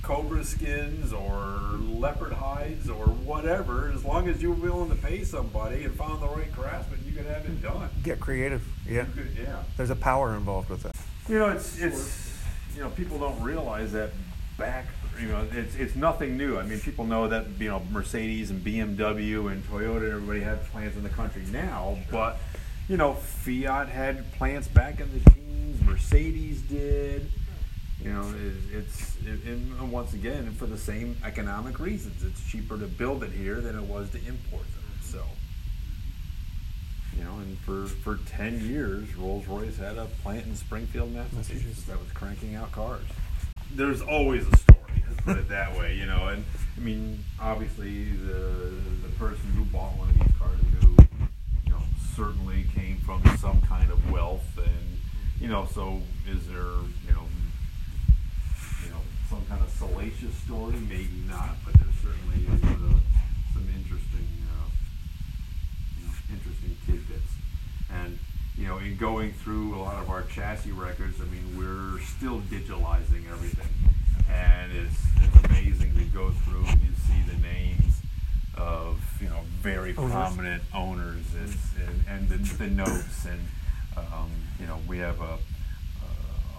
cobra 0.03 0.45
skins 0.45 1.13
or 1.13 1.61
leopard 1.79 2.33
hides 2.33 2.91
or 2.91 3.07
whatever, 3.07 3.93
as 3.95 4.05
long 4.05 4.29
as 4.29 4.43
you 4.43 4.51
were 4.51 4.57
willing 4.57 4.91
to 4.91 4.97
pay 4.97 5.23
somebody 5.23 5.85
and 5.85 5.95
found 5.95 6.21
the 6.21 6.27
right 6.27 6.53
craftsman, 6.53 7.01
you 7.07 7.13
could 7.13 7.27
have 7.27 7.45
it 7.45 7.63
done. 7.63 7.89
Get 8.03 8.19
creative. 8.19 8.67
Yeah. 8.89 9.05
Could, 9.05 9.29
yeah. 9.41 9.63
There's 9.77 9.91
a 9.91 9.97
power 9.97 10.35
involved 10.35 10.69
with 10.69 10.83
that. 10.83 10.97
You 11.29 11.39
know, 11.39 11.51
it's 11.51 11.79
it's 11.81 12.37
you 12.75 12.81
know 12.81 12.91
people 12.91 13.19
don't 13.19 13.41
realize 13.41 13.93
that 13.93 14.11
back 14.59 14.87
you 15.21 15.29
know 15.29 15.47
it's 15.53 15.77
it's 15.77 15.95
nothing 15.95 16.37
new. 16.37 16.59
I 16.59 16.65
mean, 16.65 16.81
people 16.81 17.05
know 17.05 17.29
that 17.29 17.47
you 17.59 17.69
know 17.69 17.83
Mercedes 17.91 18.51
and 18.51 18.65
BMW 18.65 19.53
and 19.53 19.63
Toyota, 19.69 20.03
and 20.03 20.13
everybody 20.13 20.41
had 20.41 20.65
plants 20.67 20.97
in 20.97 21.03
the 21.03 21.11
country 21.11 21.43
now, 21.53 21.99
but 22.11 22.39
you 22.93 22.99
know 22.99 23.15
Fiat 23.15 23.89
had 23.89 24.31
plants 24.33 24.69
back 24.69 25.01
in 25.01 25.11
the 25.11 25.31
teens. 25.31 25.81
Mercedes 25.83 26.61
did. 26.61 27.27
You 27.99 28.13
know, 28.13 28.21
it, 28.21 28.77
it's 28.77 29.17
it, 29.25 29.45
and 29.47 29.91
once 29.91 30.13
again 30.13 30.53
for 30.53 30.67
the 30.67 30.77
same 30.77 31.17
economic 31.25 31.81
reasons. 31.81 32.23
It's 32.23 32.47
cheaper 32.51 32.77
to 32.77 32.87
build 32.87 33.25
it 33.25 33.31
here 33.31 33.63
than 33.63 33.79
it 33.79 33.85
was 33.85 34.11
to 34.11 34.19
import 34.19 34.65
them. 34.75 34.85
So. 35.01 35.25
You 37.17 37.25
know, 37.25 37.33
and 37.39 37.59
for, 37.59 37.87
for 37.87 38.17
10 38.27 38.67
years, 38.67 39.15
Rolls 39.17 39.47
Royce 39.47 39.77
had 39.77 39.99
a 39.99 40.07
plant 40.23 40.47
in 40.47 40.57
Springfield, 40.57 41.13
Massachusetts 41.13 41.85
that 41.85 41.99
was 41.99 42.11
cranking 42.13 42.55
out 42.55 42.73
cars. 42.73 43.05
There's 43.75 44.01
always 44.01 44.47
a 44.49 44.57
story, 44.57 45.05
put 45.19 45.37
it 45.37 45.49
that 45.51 45.79
way, 45.79 45.95
you 45.95 46.07
know. 46.07 46.29
And 46.29 46.43
I 46.75 46.81
mean, 46.81 47.23
obviously, 47.39 48.05
the, 48.05 48.73
the 49.03 49.13
person 49.19 49.45
who 49.55 49.65
bought 49.67 49.97
one 49.99 50.09
of 50.09 50.15
these 50.15 50.39
cars 50.39 50.59
certainly 52.15 52.65
came 52.75 52.99
from 52.99 53.23
some 53.39 53.61
kind 53.63 53.91
of 53.91 54.11
wealth. 54.11 54.45
And, 54.57 55.01
you 55.41 55.49
know, 55.49 55.67
so 55.73 56.01
is 56.29 56.47
there, 56.49 56.77
you 57.07 57.13
know, 57.13 57.27
you 58.85 58.91
know, 58.91 59.03
some 59.29 59.45
kind 59.49 59.63
of 59.63 59.71
salacious 59.71 60.35
story? 60.45 60.75
Maybe 60.89 61.23
not, 61.29 61.57
but 61.65 61.75
there 61.75 61.89
certainly 62.03 62.47
is 62.47 62.63
uh, 62.65 62.99
some 63.55 63.69
interesting. 63.75 64.29
Uh, 64.49 64.69
you 65.99 66.07
know, 66.07 66.13
interesting 66.33 66.77
tidbits. 66.87 67.33
And 67.91 68.19
you 68.57 68.67
know, 68.67 68.79
in 68.79 68.97
going 68.97 69.33
through 69.33 69.75
a 69.75 69.81
lot 69.81 70.03
of 70.03 70.11
our 70.11 70.23
chassis 70.25 70.73
records, 70.73 71.21
I 71.21 71.25
mean, 71.25 71.57
we're 71.57 72.01
still 72.01 72.41
digitalizing 72.43 73.31
everything, 73.31 73.67
and 74.31 74.71
it's, 74.73 75.03
it's 75.17 75.47
amazing 75.47 75.95
to 75.97 76.05
go 76.05 76.31
through 76.31 76.67
and 76.67 76.81
you 76.83 76.93
see 77.07 77.33
the 77.33 77.39
names 77.41 77.82
of 78.57 79.01
you 79.21 79.29
know 79.29 79.41
very 79.61 79.97
Owners. 79.97 80.11
prominent 80.13 80.63
owners 80.75 81.25
and 81.35 81.57
and, 81.89 82.05
and 82.09 82.29
the, 82.29 82.55
the 82.57 82.67
notes 82.69 83.25
and 83.27 83.41
um, 83.97 84.31
you 84.61 84.67
know 84.67 84.79
we 84.89 84.99
have 84.99 85.21
a 85.21 85.39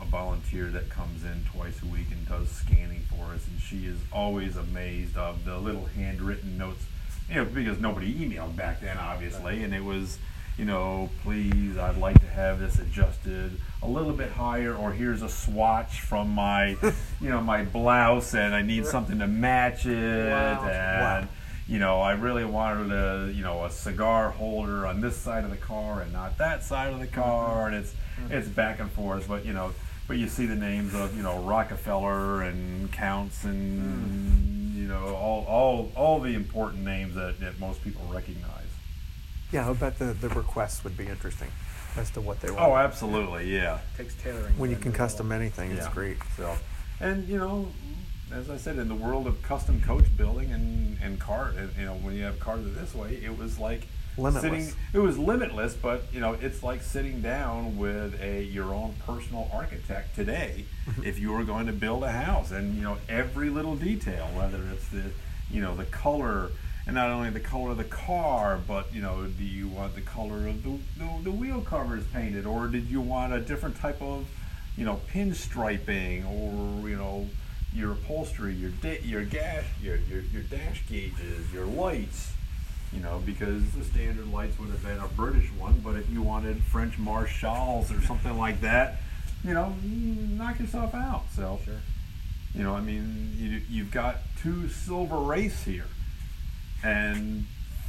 a 0.02 0.06
volunteer 0.06 0.66
that 0.68 0.90
comes 0.90 1.24
in 1.24 1.46
twice 1.54 1.82
a 1.82 1.86
week 1.86 2.08
and 2.12 2.28
does 2.28 2.50
scanning 2.50 3.02
for 3.10 3.34
us, 3.34 3.48
and 3.48 3.60
she 3.62 3.86
is 3.86 3.98
always 4.12 4.58
amazed 4.58 5.16
of 5.16 5.46
the 5.46 5.58
little 5.58 5.86
handwritten 5.86 6.58
notes. 6.58 6.84
You 7.30 7.36
know, 7.36 7.46
because 7.46 7.80
nobody 7.80 8.14
emailed 8.14 8.58
back 8.58 8.82
then, 8.82 8.98
obviously, 8.98 9.64
and 9.64 9.74
it 9.74 9.82
was, 9.84 10.18
you 10.58 10.66
know, 10.66 11.10
please, 11.24 11.78
I'd 11.78 11.96
like 11.98 12.20
to 12.20 12.28
have 12.28 12.60
this 12.60 12.80
adjusted 12.80 13.58
a 13.82 13.88
little 13.88 14.12
bit 14.12 14.30
higher, 14.32 14.76
or 14.76 14.92
here's 14.92 15.22
a 15.22 15.30
swatch 15.30 16.02
from 16.02 16.32
my, 16.32 16.76
you 17.22 17.30
know, 17.30 17.40
my 17.40 17.64
blouse, 17.64 18.34
and 18.36 18.54
I 18.54 18.62
need 18.62 18.86
something 18.86 19.20
to 19.20 19.28
match 19.28 19.86
it, 19.86 20.30
Wow. 20.32 20.66
and 21.20 21.28
you 21.68 21.80
know, 21.80 22.02
I 22.02 22.12
really 22.12 22.44
wanted 22.44 22.92
a, 22.92 23.32
you 23.32 23.44
know, 23.44 23.66
a 23.66 23.70
cigar 23.70 24.32
holder 24.32 24.86
on 24.86 25.00
this 25.00 25.16
side 25.16 25.46
of 25.46 25.50
the 25.50 25.58
car 25.58 26.02
and 26.02 26.12
not 26.12 26.38
that 26.38 26.64
side 26.64 26.94
of 26.94 27.00
the 27.00 27.08
mm-hmm. 27.08 27.22
car, 27.22 27.68
and 27.68 27.76
it's 27.76 27.94
mm-hmm. 28.20 28.34
it's 28.34 28.48
back 28.48 28.80
and 28.80 28.92
forth. 28.92 29.28
But 29.28 29.46
you 29.46 29.54
know, 29.54 29.72
but 30.08 30.18
you 30.18 30.28
see 30.28 30.46
the 30.46 30.56
names 30.56 30.94
of 30.94 31.16
you 31.16 31.24
know 31.24 31.40
Rockefeller 31.40 32.44
and 32.44 32.92
Counts 32.92 33.46
and 33.46 33.82
mm. 33.82 34.76
you 34.76 34.88
know 34.88 35.16
all 35.16 35.46
all 35.46 35.92
all 35.96 36.20
the 36.20 36.36
important 36.36 36.84
names 36.84 37.16
that, 37.16 37.40
that 37.40 37.60
most 37.60 37.84
people 37.84 38.06
recognize. 38.12 38.50
Yeah, 39.52 39.70
I 39.70 39.74
bet 39.74 40.00
the, 40.00 40.06
the 40.06 40.30
requests 40.30 40.84
would 40.84 40.98
be 40.98 41.06
interesting 41.06 41.50
as 41.96 42.10
to 42.12 42.22
what 42.22 42.42
they 42.42 42.50
want. 42.50 42.64
Oh, 42.64 42.76
absolutely, 42.76 43.54
yeah. 43.54 43.80
takes 43.96 44.16
tailoring. 44.16 44.58
when 44.58 44.72
you 44.72 44.78
can 44.78 44.92
custom 44.92 45.30
level. 45.30 45.44
anything, 45.44 45.72
it's 45.72 45.88
great. 45.90 46.18
So, 46.36 46.56
and 47.00 47.28
you 47.28 47.38
know, 47.38 47.68
as 48.34 48.50
I 48.50 48.58
said, 48.58 48.78
in 48.78 48.88
the 48.88 48.96
world 48.96 49.28
of 49.28 49.42
custom 49.42 49.82
coach 49.82 50.06
building 50.18 50.52
and 50.52 50.98
and 51.02 51.20
car, 51.20 51.54
and, 51.58 51.70
you 51.78 51.86
know, 51.86 51.94
when 51.96 52.16
you 52.16 52.24
have 52.24 52.40
cars 52.40 52.66
this 52.76 52.96
way, 52.96 53.20
it 53.24 53.38
was 53.38 53.60
like 53.60 53.88
Limitless. 54.18 54.42
Sitting, 54.44 54.80
it 54.94 55.00
was 55.00 55.18
limitless, 55.18 55.74
but 55.74 56.04
you 56.14 56.20
know, 56.20 56.34
it's 56.34 56.62
like 56.62 56.84
sitting 56.84 57.22
down 57.22 57.78
with 57.78 58.22
a 58.22 58.44
your 58.44 58.74
own 58.74 58.94
personal 59.06 59.50
architect 59.52 60.16
today. 60.16 60.66
Mm-hmm. 60.88 61.04
if 61.06 61.18
you 61.18 61.32
were 61.32 61.44
going 61.44 61.66
to 61.68 61.74
build 61.74 62.04
a 62.04 62.12
house, 62.12 62.52
and 62.52 62.76
you 62.76 62.84
know, 62.84 62.98
every 63.10 63.50
little 63.50 63.76
detail, 63.76 64.28
whether 64.36 64.62
it's 64.72 64.88
the, 64.90 65.04
you 65.50 65.62
know, 65.62 65.76
the 65.76 65.86
color. 65.86 66.52
And 66.86 66.96
not 66.96 67.12
only 67.12 67.30
the 67.30 67.40
color 67.40 67.72
of 67.72 67.78
the 67.78 67.86
car, 67.86 68.60
but 68.68 68.94
you 68.94 69.02
know, 69.02 69.26
do 69.26 69.44
you 69.46 69.70
want 69.70 69.96
the 69.96 70.02
color 70.02 70.48
of 70.48 70.64
the, 70.64 70.78
the, 70.98 71.10
the 71.24 71.32
wheel 71.32 71.62
covers 71.62 72.04
painted, 72.08 72.46
or 72.46 72.68
did 72.68 72.90
you 72.90 73.00
want 73.00 73.32
a 73.32 73.40
different 73.40 73.78
type 73.78 74.02
of 74.02 74.28
you 74.76 74.86
know, 74.86 75.00
pinstriping 75.12 76.26
or 76.26 76.90
you 76.90 76.98
know, 76.98 77.28
your 77.76 77.92
upholstery, 77.94 78.54
your 78.54 78.72
da- 78.82 79.02
your 79.02 79.24
gas, 79.24 79.64
your, 79.82 79.98
your 80.10 80.22
your 80.22 80.44
dash 80.44 80.84
gauges, 80.90 81.52
your 81.54 81.66
lights. 81.66 82.32
You 82.92 83.00
know, 83.00 83.24
because 83.26 83.72
the 83.72 83.84
standard 83.84 84.32
lights 84.32 84.60
would 84.60 84.70
have 84.70 84.84
been 84.84 85.00
a 85.00 85.08
British 85.08 85.52
one, 85.54 85.82
but 85.84 85.96
if 85.96 86.08
you 86.12 86.22
wanted 86.22 86.62
French 86.66 87.00
Marchals 87.00 87.92
or 87.92 88.00
something 88.04 88.38
like 88.38 88.62
that, 88.62 89.00
you 89.44 89.56
know, 89.56 89.74
knock 89.84 90.60
yourself 90.60 90.94
out. 90.94 91.24
So, 91.36 91.60
Sure. 91.66 91.74
you 92.54 92.62
know, 92.62 92.76
I 92.76 92.82
mean, 92.82 93.34
you, 93.36 93.62
you've 93.68 93.90
got 93.90 94.18
two 94.40 94.70
Silver 94.70 95.18
Wraiths 95.18 95.64
here, 95.64 95.88
and 96.84 97.46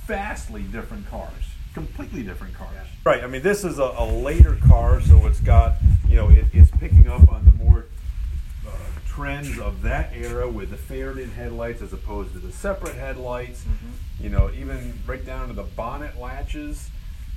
vastly 0.07 0.63
different 0.63 1.07
cars, 1.11 1.53
completely 1.75 2.23
different 2.23 2.55
cars. 2.55 2.71
Right. 3.05 3.23
I 3.23 3.27
mean, 3.27 3.43
this 3.43 3.63
is 3.63 3.79
a, 3.79 3.95
a 3.99 4.07
later 4.07 4.57
car, 4.67 5.03
so 5.03 5.27
it's 5.27 5.41
got, 5.41 5.75
you 6.09 6.17
know, 6.17 6.31
it, 6.31 6.47
it's 6.55 6.71
picking 6.71 7.09
up 7.09 7.31
on 7.31 7.45
the 7.45 7.53
more 7.63 7.85
trends 9.15 9.59
of 9.61 9.83
that 9.83 10.13
era 10.13 10.49
with 10.49 10.71
the 10.71 10.77
faired-in 10.77 11.31
headlights 11.31 11.81
as 11.83 11.93
opposed 11.93 12.33
to 12.33 12.39
the 12.39 12.51
separate 12.51 12.97
headlights. 12.97 13.63
Mm-hmm. 13.63 14.25
You 14.25 14.31
know, 14.31 14.51
even 14.59 14.99
right 15.07 15.25
down 15.25 15.49
to 15.49 15.55
the 15.55 15.63
bonnet 15.63 16.19
latches. 16.19 16.91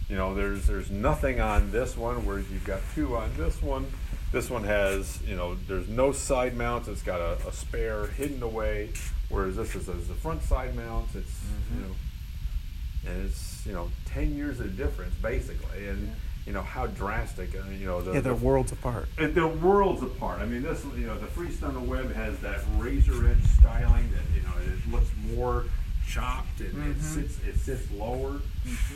You 0.09 0.15
know, 0.15 0.33
there's 0.33 0.65
there's 0.65 0.89
nothing 0.89 1.39
on 1.39 1.71
this 1.71 1.97
one, 1.97 2.25
whereas 2.25 2.49
you've 2.49 2.63
got 2.65 2.79
two 2.95 3.15
on 3.15 3.29
this 3.37 3.61
one. 3.61 3.85
This 4.31 4.49
one 4.49 4.63
has, 4.63 5.21
you 5.25 5.35
know, 5.35 5.55
there's 5.67 5.87
no 5.87 6.11
side 6.11 6.55
mounts. 6.55 6.87
It's 6.87 7.03
got 7.03 7.19
a, 7.19 7.37
a 7.47 7.51
spare 7.51 8.07
hidden 8.07 8.41
away, 8.41 8.89
whereas 9.29 9.55
this 9.55 9.75
is, 9.75 9.87
is 9.87 10.07
the 10.07 10.13
front 10.15 10.43
side 10.43 10.75
mounts. 10.75 11.15
It's 11.15 11.41
you 11.73 11.81
mm-hmm. 11.81 11.89
know, 11.89 13.11
and 13.11 13.25
it's 13.25 13.65
you 13.65 13.73
know 13.73 13.89
ten 14.05 14.35
years 14.35 14.59
of 14.59 14.77
difference 14.77 15.13
basically, 15.15 15.87
and 15.87 16.15
you 16.47 16.53
know 16.53 16.61
how 16.61 16.87
drastic. 16.87 17.53
Uh, 17.53 17.69
you 17.69 17.85
know 17.85 18.01
the, 18.01 18.13
Yeah, 18.13 18.21
they're 18.21 18.33
the 18.33 18.45
worlds 18.45 18.71
apart. 18.71 19.09
and 19.17 19.35
they're 19.35 19.45
worlds 19.47 20.01
apart. 20.01 20.39
I 20.39 20.45
mean, 20.45 20.63
this 20.63 20.83
you 20.97 21.05
know 21.05 21.19
the 21.19 21.27
Freestone 21.27 21.75
and 21.75 21.87
Webb 21.87 22.13
has 22.13 22.39
that 22.39 22.61
razor 22.77 23.27
edge 23.27 23.43
styling 23.59 24.09
that 24.13 24.23
you 24.33 24.41
know 24.43 24.53
it 24.73 24.89
looks 24.91 25.11
more 25.35 25.65
chopped 26.07 26.61
and 26.61 26.95
it 26.95 27.01
sits 27.01 27.37
it 27.45 27.57
sits 27.59 27.91
lower. 27.91 28.39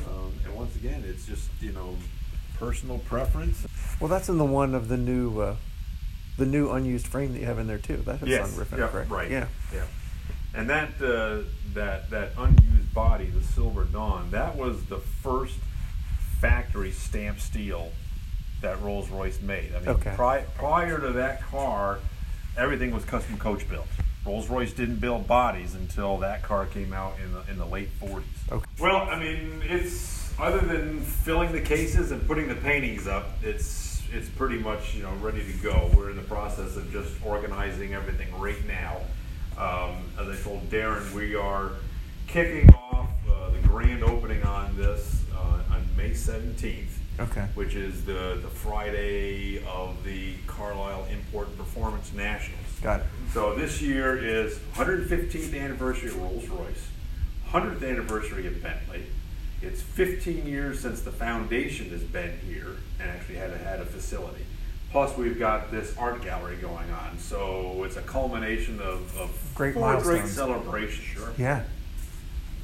Um, 0.08 0.32
and 0.46 0.56
once 0.56 0.76
again, 0.78 1.04
it's 1.06 1.26
just 1.26 1.50
you 1.60 1.74
know 1.74 1.98
personal 2.58 3.00
preference. 3.00 3.68
Well, 4.00 4.08
that's 4.08 4.30
in 4.30 4.38
the 4.38 4.46
one 4.46 4.74
of 4.74 4.88
the 4.88 4.98
new, 4.98 5.40
uh, 5.42 5.56
the 6.38 6.46
new 6.46 6.72
unused 6.72 7.06
frame 7.08 7.34
that 7.34 7.40
you 7.40 7.46
have 7.46 7.60
in 7.60 7.68
there 7.68 7.78
too. 7.80 7.98
That 7.98 8.20
has 8.20 8.30
Yes, 8.30 8.52
sunroof 8.52 8.72
in 8.72 8.80
yeah, 8.80 8.88
correct? 8.88 9.12
right. 9.12 9.30
Yeah. 9.30 9.48
yeah. 9.74 9.84
And 10.54 10.70
that 10.70 10.90
uh, 11.02 11.44
that 11.74 12.10
that 12.12 12.32
unused 12.38 12.94
body, 12.94 13.26
the 13.26 13.44
Silver 13.44 13.84
Dawn, 13.84 14.32
that 14.32 14.56
was 14.56 14.84
the 14.86 14.98
first 15.00 15.56
factory 16.42 16.92
stamped 16.92 17.42
steel 17.42 17.92
that 18.62 18.82
Rolls 18.82 19.10
Royce 19.10 19.40
made. 19.42 19.74
I 19.76 19.80
mean, 19.80 19.90
Okay. 19.90 20.14
pri- 20.16 20.46
prior 20.56 21.00
to 21.00 21.12
that 21.14 21.42
car, 21.44 22.00
everything 22.58 22.92
was 22.92 23.06
custom 23.06 23.38
coach 23.38 23.68
built. 23.70 23.88
Rolls 24.26 24.50
Royce 24.50 24.74
didn't 24.74 24.98
build 24.98 25.28
bodies 25.28 25.74
until 25.76 26.18
that 26.18 26.44
car 26.44 26.66
came 26.66 26.94
out 26.94 27.14
in 27.24 27.32
the 27.34 27.42
in 27.52 27.58
the 27.58 27.66
late 27.66 27.90
40s. 28.00 28.24
Okay. 28.52 28.66
Well, 28.80 28.98
I 29.10 29.18
mean, 29.20 29.62
it's 29.64 30.32
other 30.40 30.60
than 30.60 31.02
filling 31.02 31.52
the 31.52 31.62
cases 31.62 32.12
and 32.12 32.26
putting 32.28 32.48
the 32.48 32.56
paintings 32.56 33.08
up, 33.08 33.30
it's 33.44 34.02
it's 34.14 34.30
pretty 34.30 34.58
much 34.60 34.94
you 34.96 35.04
know 35.04 35.14
ready 35.22 35.44
to 35.44 35.54
go. 35.64 35.90
We're 35.96 36.10
in 36.12 36.18
the 36.18 36.22
process 36.24 36.76
of 36.76 36.92
just 36.92 37.12
organizing 37.26 37.94
everything 37.94 38.28
right 38.40 38.64
now. 38.68 38.98
Um, 39.58 40.04
as 40.20 40.28
I 40.28 40.36
told 40.44 40.70
Darren, 40.70 41.12
we 41.14 41.36
are 41.36 41.72
kicking 42.28 42.70
May 46.12 46.18
17th. 46.18 46.88
Okay. 47.20 47.48
Which 47.56 47.76
is 47.76 48.04
the, 48.06 48.40
the 48.42 48.48
Friday 48.48 49.64
of 49.66 50.04
the 50.04 50.34
Carlisle 50.48 51.08
Import 51.12 51.48
and 51.48 51.58
Performance 51.58 52.12
Nationals. 52.14 52.60
Got 52.82 53.02
it. 53.02 53.06
So 53.34 53.56
this 53.56 53.82
year 53.82 54.18
is 54.18 54.58
115th 54.76 55.60
anniversary 55.60 56.10
of 56.10 56.22
Rolls 56.22 56.48
Royce, 56.48 56.88
100th 57.50 57.88
anniversary 57.88 58.48
of 58.48 58.62
Bentley. 58.62 59.04
It's 59.62 59.82
15 59.82 60.48
years 60.48 60.80
since 60.80 61.02
the 61.02 61.12
foundation 61.12 61.90
has 61.92 62.02
been 62.02 62.40
here 62.40 62.78
and 63.00 63.10
actually 63.10 63.36
had 63.36 63.52
a, 63.52 63.58
had 63.58 63.80
a 63.80 63.86
facility. 63.86 64.44
Plus, 64.92 65.16
we've 65.16 65.40
got 65.40 65.72
this 65.72 65.96
art 65.98 66.22
gallery 66.22 66.58
going 66.58 66.90
on, 66.92 67.18
so 67.18 67.84
it's 67.86 67.96
a 67.96 68.02
culmination 68.02 68.82
of, 68.82 69.18
of 69.18 69.52
Great 69.56 69.74
four 69.74 70.02
great 70.02 70.26
celebrations. 70.26 71.06
Sure. 71.06 71.32
Yeah. 71.38 71.64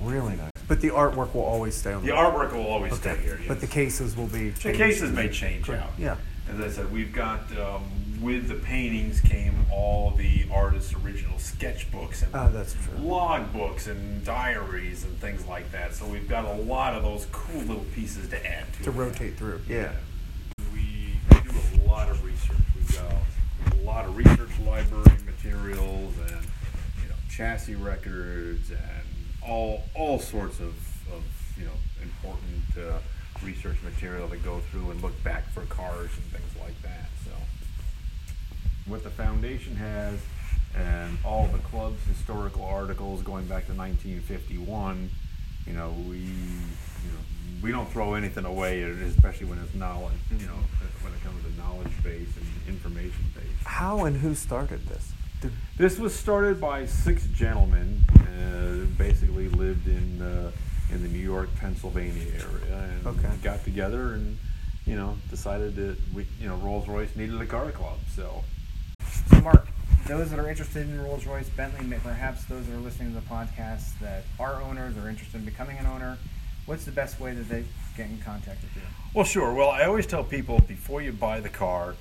Really 0.02 0.36
nice. 0.36 0.57
But 0.68 0.82
the 0.82 0.90
artwork 0.90 1.34
will 1.34 1.44
always 1.46 1.76
stay 1.76 1.94
on 1.94 2.02
The 2.02 2.10
the 2.10 2.14
artwork 2.18 2.54
will 2.54 2.68
always 2.68 2.96
stay 2.98 3.16
here. 3.18 3.40
But 3.48 3.62
the 3.62 3.68
cases 3.68 4.18
will 4.18 4.28
be. 4.28 4.50
The 4.50 4.74
cases 4.74 5.12
may 5.12 5.30
change 5.30 5.70
out. 5.70 5.92
Yeah. 5.98 6.18
As 6.50 6.60
I 6.62 6.70
said, 6.70 6.92
we've 6.92 7.12
got 7.14 7.42
um, 7.58 7.84
with 8.22 8.48
the 8.48 8.56
paintings 8.56 9.20
came 9.22 9.54
all 9.72 10.12
the 10.12 10.46
artist's 10.52 10.94
original 10.94 11.38
sketchbooks 11.38 12.24
and 12.24 12.32
Oh, 12.34 12.50
that's 12.52 12.74
true. 12.74 12.98
log 13.00 13.52
books 13.54 13.88
and 13.88 14.24
diaries 14.24 15.04
and 15.04 15.18
things 15.20 15.46
like 15.46 15.72
that. 15.72 15.94
So 15.94 16.06
we've 16.06 16.28
got 16.28 16.46
a 16.46 16.54
lot 16.62 16.96
of 16.96 17.04
those 17.04 17.28
cool 17.32 17.62
little 17.62 17.86
pieces 17.94 18.30
to 18.30 18.46
add 18.46 18.66
to 18.74 18.84
To 18.84 18.92
rotate 18.92 19.38
through. 19.38 19.62
Yeah. 19.68 19.92
We 20.74 21.18
do 21.30 21.52
a 21.84 21.88
lot 21.88 22.10
of 22.10 22.24
research. 22.24 22.58
We've 22.76 22.94
got 22.94 23.14
a 23.74 23.84
lot 23.84 24.06
of 24.06 24.16
research 24.18 24.50
library 24.66 25.04
materials 25.26 26.14
and 26.30 26.32
you 27.04 27.10
know 27.10 27.16
chassis 27.30 27.76
records 27.76 28.70
and 28.72 28.80
all 29.48 29.84
all 29.96 30.20
sorts 30.20 30.60
of, 30.60 30.76
of 31.14 31.24
you 31.58 31.66
know 31.66 31.72
important 32.02 32.64
uh, 32.78 33.00
research 33.44 33.78
material 33.84 34.28
to 34.30 34.38
go 34.38 34.60
through 34.72 34.92
and 34.92 35.02
look 35.02 35.22
back 35.24 35.52
for 35.52 35.62
cars 35.66 36.10
and 36.16 36.26
things 36.32 36.64
like 36.64 36.80
that. 36.82 37.10
So 37.26 37.32
what 38.86 39.04
the 39.04 39.10
foundation 39.10 39.76
has 39.76 40.20
and 40.76 41.18
all 41.26 41.48
the 41.48 41.60
club's 41.60 42.04
historical 42.06 42.64
articles 42.64 43.22
going 43.24 43.46
back 43.46 43.66
to 43.68 43.74
1951 43.74 45.10
you 45.66 45.74
know 45.74 45.94
we 46.08 46.18
you 46.18 47.12
know 47.12 47.20
we 47.62 47.72
don't 47.72 47.90
throw 47.90 48.14
anything 48.14 48.46
away 48.46 48.82
especially 48.84 49.48
when 49.48 49.58
it's 49.60 49.74
knowledge 49.74 50.14
you 50.38 50.46
know 50.46 50.60
when 51.02 51.14
it 51.14 51.24
comes 51.24 51.42
to 51.44 51.62
knowledge 51.62 51.92
base 52.04 52.30
and 52.38 52.76
information 52.76 53.24
base 53.34 53.44
How 53.66 54.06
and 54.06 54.18
who 54.18 54.36
started 54.36 54.86
this? 54.88 55.12
This 55.78 56.00
was 56.00 56.16
started 56.16 56.60
by 56.60 56.86
six 56.86 57.26
gentlemen 57.28 58.02
uh, 58.20 58.86
basically 58.98 59.50
lived 59.50 59.88
in 59.88 60.22
uh, 60.22 60.52
in 60.92 61.04
the 61.04 61.10
New 61.10 61.20
York 61.20 61.50
Pennsylvania 61.60 62.24
area 62.34 62.90
and 62.90 63.06
Okay. 63.08 63.30
got 63.44 63.64
together 63.64 64.14
and 64.14 64.38
you 64.86 64.96
know 64.96 65.18
decided 65.30 65.76
that 65.76 65.98
we 66.14 66.26
you 66.40 66.48
know 66.48 66.56
Rolls-Royce 66.56 67.16
needed 67.16 67.40
a 67.40 67.46
car 67.46 67.70
club 67.72 67.98
so 68.16 68.44
So, 69.30 69.42
Mark, 69.42 69.68
those 70.08 70.30
that 70.32 70.40
are 70.40 70.50
interested 70.50 70.88
in 70.88 71.00
Rolls 71.04 71.26
Royce, 71.28 71.50
Bentley, 71.50 71.86
perhaps 72.00 72.46
those 72.46 72.66
that 72.68 72.74
are 72.76 72.80
listening 72.80 73.14
to 73.14 73.20
the 73.20 73.26
podcast 73.28 74.00
that 74.00 74.24
are 74.40 74.62
owners 74.62 74.98
or 74.98 75.08
interested 75.10 75.38
in 75.38 75.46
becoming 75.46 75.78
an 75.78 75.86
owner, 75.86 76.18
what's 76.66 76.86
the 76.86 76.92
best 76.92 77.20
way 77.20 77.34
that 77.36 77.48
they 77.50 77.64
get 77.96 78.10
in 78.10 78.18
contact 78.20 78.62
with 78.64 78.76
you? 78.76 78.82
Well, 79.14 79.26
sure. 79.26 79.54
Well, 79.54 79.70
I 79.70 79.84
always 79.84 80.08
tell 80.08 80.24
people 80.24 80.60
before 80.68 81.02
you 81.02 81.12
buy 81.12 81.42
the 81.42 81.50
car, 81.50 81.96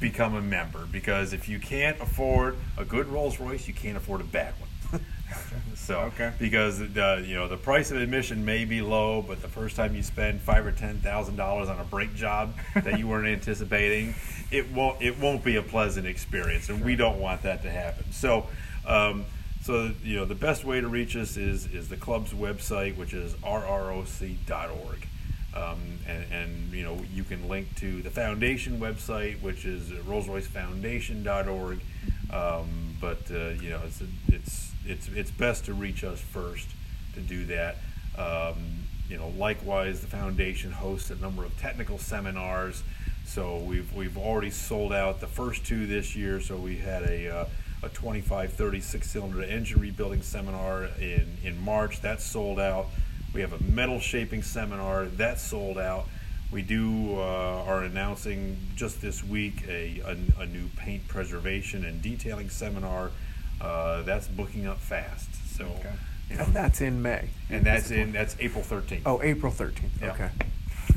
become 0.00 0.34
a 0.34 0.40
member 0.42 0.86
because 0.90 1.32
if 1.32 1.48
you 1.48 1.58
can't 1.58 2.00
afford 2.00 2.56
a 2.78 2.84
good 2.84 3.06
Rolls 3.08 3.38
Royce, 3.38 3.68
you 3.68 3.74
can't 3.74 3.96
afford 3.96 4.20
a 4.20 4.24
bad 4.24 4.54
one. 4.58 5.00
so, 5.76 6.00
Okay. 6.00 6.32
because 6.38 6.78
the 6.78 7.22
you 7.24 7.34
know 7.36 7.46
the 7.46 7.56
price 7.56 7.90
of 7.92 7.98
admission 7.98 8.44
may 8.44 8.64
be 8.64 8.80
low, 8.80 9.22
but 9.22 9.40
the 9.42 9.48
first 9.48 9.76
time 9.76 9.94
you 9.94 10.02
spend 10.02 10.40
five 10.40 10.66
or 10.66 10.72
ten 10.72 10.98
thousand 10.98 11.36
dollars 11.36 11.68
on 11.68 11.78
a 11.78 11.84
brake 11.84 12.14
job 12.14 12.54
that 12.74 12.98
you 12.98 13.06
weren't 13.06 13.28
anticipating, 13.28 14.14
it 14.50 14.70
won't 14.72 15.00
it 15.00 15.18
won't 15.18 15.44
be 15.44 15.56
a 15.56 15.62
pleasant 15.62 16.06
experience, 16.06 16.68
and 16.68 16.84
we 16.84 16.96
don't 16.96 17.20
want 17.20 17.42
that 17.42 17.62
to 17.62 17.70
happen. 17.70 18.10
So. 18.12 18.46
Um, 18.86 19.26
so 19.62 19.90
you 20.02 20.16
know 20.16 20.24
the 20.24 20.34
best 20.34 20.64
way 20.64 20.80
to 20.80 20.88
reach 20.88 21.14
us 21.16 21.36
is 21.36 21.66
is 21.66 21.90
the 21.90 21.96
club's 21.98 22.32
website, 22.32 22.96
which 22.96 23.12
is 23.12 23.34
rroc.org, 23.34 25.06
um, 25.54 25.98
and, 26.06 26.24
and 26.32 26.72
you 26.72 26.84
know 26.84 27.00
you 27.12 27.24
can 27.24 27.48
link 27.48 27.74
to 27.76 28.02
the 28.02 28.10
foundation 28.10 28.78
website, 28.80 29.40
which 29.42 29.64
is 29.64 29.90
RollsRoyceFoundation.org. 29.90 31.80
Um, 32.32 32.96
but 33.00 33.18
uh, 33.30 33.50
you 33.60 33.70
know 33.70 33.80
it's 33.84 34.02
it's 34.28 34.72
it's 34.86 35.08
it's 35.08 35.30
best 35.30 35.64
to 35.66 35.74
reach 35.74 36.04
us 36.04 36.20
first 36.20 36.68
to 37.14 37.20
do 37.20 37.44
that. 37.46 37.76
Um, 38.16 38.84
you 39.08 39.18
know, 39.18 39.28
likewise, 39.36 40.00
the 40.00 40.06
foundation 40.06 40.70
hosts 40.70 41.10
a 41.10 41.16
number 41.16 41.44
of 41.44 41.58
technical 41.58 41.98
seminars. 41.98 42.82
So 43.24 43.58
we've 43.58 43.92
we've 43.92 44.16
already 44.16 44.50
sold 44.50 44.92
out 44.92 45.20
the 45.20 45.26
first 45.26 45.66
two 45.66 45.86
this 45.86 46.14
year. 46.14 46.40
So 46.40 46.56
we 46.56 46.76
had 46.76 47.02
a 47.02 47.40
uh, 47.40 47.46
a 47.82 47.88
25, 47.88 48.52
36 48.52 49.10
cylinder 49.10 49.42
engine 49.42 49.80
rebuilding 49.80 50.22
seminar 50.22 50.84
in 51.00 51.36
in 51.42 51.60
March. 51.60 52.00
That's 52.00 52.24
sold 52.24 52.60
out. 52.60 52.86
We 53.32 53.40
have 53.42 53.52
a 53.52 53.62
metal 53.62 54.00
shaping 54.00 54.42
seminar 54.42 55.06
that's 55.06 55.42
sold 55.42 55.78
out. 55.78 56.06
We 56.50 56.62
do 56.62 57.14
uh, 57.16 57.64
are 57.64 57.84
announcing 57.84 58.56
just 58.74 59.00
this 59.00 59.22
week 59.22 59.62
a, 59.68 60.00
a, 60.04 60.42
a 60.42 60.46
new 60.46 60.68
paint 60.76 61.06
preservation 61.06 61.84
and 61.84 62.02
detailing 62.02 62.50
seminar. 62.50 63.12
Uh, 63.60 64.02
that's 64.02 64.26
booking 64.26 64.66
up 64.66 64.78
fast. 64.78 65.28
So, 65.56 65.64
Okay. 65.66 65.92
you 66.30 66.36
know, 66.36 66.44
and 66.44 66.54
that's 66.54 66.80
in 66.80 67.02
May. 67.02 67.28
and 67.50 67.64
that's 67.64 67.90
in 67.90 68.12
that's 68.12 68.34
April 68.40 68.64
13th. 68.64 69.02
Oh, 69.06 69.22
April 69.22 69.52
13th. 69.52 70.00
Yeah. 70.00 70.12
Okay. 70.12 70.30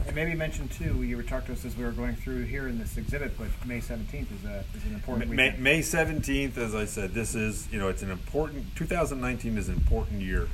And 0.08 0.16
maybe 0.16 0.34
mention 0.34 0.68
too, 0.70 1.04
you 1.04 1.18
were 1.18 1.24
talking 1.24 1.48
to 1.48 1.54
us 1.54 1.66
as 1.66 1.78
we 1.78 1.84
were 1.84 1.92
going 1.92 2.16
through 2.16 2.44
here 2.46 2.68
in 2.68 2.80
this 2.80 2.98
exhibit, 2.98 3.38
but 3.38 3.48
May 3.68 3.80
17th 3.80 4.14
is, 4.40 4.46
a, 4.46 4.64
is 4.76 4.84
an 4.86 4.96
important 4.96 5.30
May, 5.30 5.50
weekend. 5.50 5.64
May 5.64 5.80
17th, 5.82 6.58
as 6.58 6.74
I 6.74 6.86
said, 6.86 7.14
this 7.14 7.36
is, 7.36 7.68
you 7.72 7.78
know, 7.78 7.90
it's 7.90 8.02
an 8.02 8.10
important, 8.10 8.76
2019 8.76 9.58
is 9.58 9.70
an 9.70 9.76
important 9.76 10.22
year. 10.22 10.48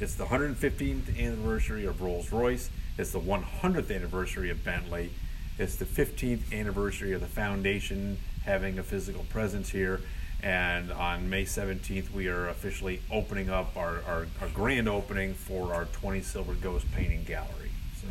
It's 0.00 0.14
the 0.14 0.24
115th 0.24 1.20
anniversary 1.20 1.84
of 1.84 2.00
Rolls 2.00 2.32
Royce. 2.32 2.70
It's 2.96 3.12
the 3.12 3.20
100th 3.20 3.94
anniversary 3.94 4.48
of 4.48 4.64
Bentley. 4.64 5.10
It's 5.58 5.76
the 5.76 5.84
15th 5.84 6.58
anniversary 6.58 7.12
of 7.12 7.20
the 7.20 7.26
foundation 7.26 8.16
having 8.46 8.78
a 8.78 8.82
physical 8.82 9.24
presence 9.24 9.68
here. 9.68 10.00
And 10.42 10.90
on 10.90 11.28
May 11.28 11.44
17th, 11.44 12.12
we 12.12 12.28
are 12.28 12.48
officially 12.48 13.02
opening 13.12 13.50
up 13.50 13.76
our, 13.76 14.00
our, 14.06 14.26
our 14.40 14.48
grand 14.54 14.88
opening 14.88 15.34
for 15.34 15.74
our 15.74 15.84
20 15.84 16.22
Silver 16.22 16.54
Ghost 16.54 16.90
painting 16.92 17.24
gallery. 17.24 17.70
So, 18.00 18.06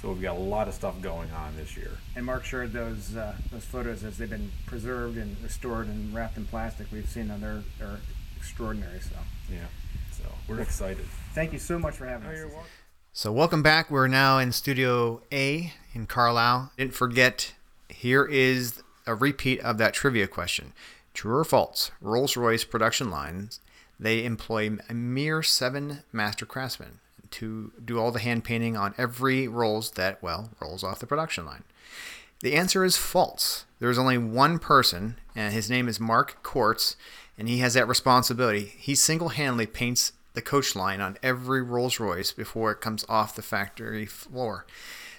So 0.00 0.12
we've 0.12 0.22
got 0.22 0.36
a 0.36 0.38
lot 0.38 0.68
of 0.68 0.74
stuff 0.74 1.02
going 1.02 1.32
on 1.32 1.56
this 1.56 1.76
year. 1.76 1.98
And 2.14 2.24
Mark 2.24 2.44
shared 2.44 2.72
those 2.72 3.16
uh, 3.16 3.34
those 3.50 3.64
photos 3.64 4.04
as 4.04 4.18
they've 4.18 4.30
been 4.30 4.52
preserved 4.66 5.18
and 5.18 5.36
restored 5.42 5.88
and 5.88 6.14
wrapped 6.14 6.36
in 6.36 6.46
plastic. 6.46 6.86
We've 6.92 7.08
seen 7.08 7.26
them; 7.26 7.40
they're 7.40 7.64
they're 7.80 7.98
extraordinary. 8.36 9.00
So 9.00 9.16
Yeah. 9.50 9.66
So 10.22 10.28
we're 10.48 10.60
excited. 10.60 11.04
thank 11.34 11.52
you 11.52 11.58
so 11.58 11.78
much 11.78 11.94
for 11.94 12.06
having 12.06 12.28
us. 12.28 12.38
Oh, 12.54 12.62
so, 13.12 13.30
welcome 13.30 13.62
back. 13.62 13.90
We're 13.90 14.08
now 14.08 14.38
in 14.38 14.52
Studio 14.52 15.20
A 15.32 15.72
in 15.94 16.06
Carlisle. 16.06 16.72
Didn't 16.78 16.94
forget, 16.94 17.52
here 17.88 18.24
is 18.24 18.82
a 19.06 19.14
repeat 19.14 19.60
of 19.60 19.78
that 19.78 19.94
trivia 19.94 20.26
question. 20.26 20.72
True 21.12 21.36
or 21.36 21.44
false? 21.44 21.90
Rolls 22.00 22.36
Royce 22.36 22.64
production 22.64 23.10
lines, 23.10 23.60
they 24.00 24.24
employ 24.24 24.78
a 24.88 24.94
mere 24.94 25.42
seven 25.42 26.04
master 26.12 26.46
craftsmen 26.46 27.00
to 27.32 27.72
do 27.84 27.98
all 27.98 28.12
the 28.12 28.20
hand 28.20 28.44
painting 28.44 28.76
on 28.76 28.94
every 28.96 29.48
Rolls 29.48 29.90
that, 29.92 30.22
well, 30.22 30.50
rolls 30.60 30.84
off 30.84 31.00
the 31.00 31.06
production 31.06 31.44
line. 31.44 31.64
The 32.40 32.54
answer 32.54 32.84
is 32.84 32.96
false. 32.96 33.64
There 33.82 33.90
is 33.90 33.98
only 33.98 34.16
one 34.16 34.60
person, 34.60 35.16
and 35.34 35.52
his 35.52 35.68
name 35.68 35.88
is 35.88 35.98
Mark 35.98 36.40
Court, 36.44 36.94
and 37.36 37.48
he 37.48 37.58
has 37.58 37.74
that 37.74 37.88
responsibility. 37.88 38.74
He 38.78 38.94
single 38.94 39.30
handedly 39.30 39.66
paints 39.66 40.12
the 40.34 40.40
coach 40.40 40.76
line 40.76 41.00
on 41.00 41.18
every 41.20 41.62
Rolls 41.62 41.98
Royce 41.98 42.30
before 42.30 42.70
it 42.70 42.80
comes 42.80 43.04
off 43.08 43.34
the 43.34 43.42
factory 43.42 44.06
floor. 44.06 44.66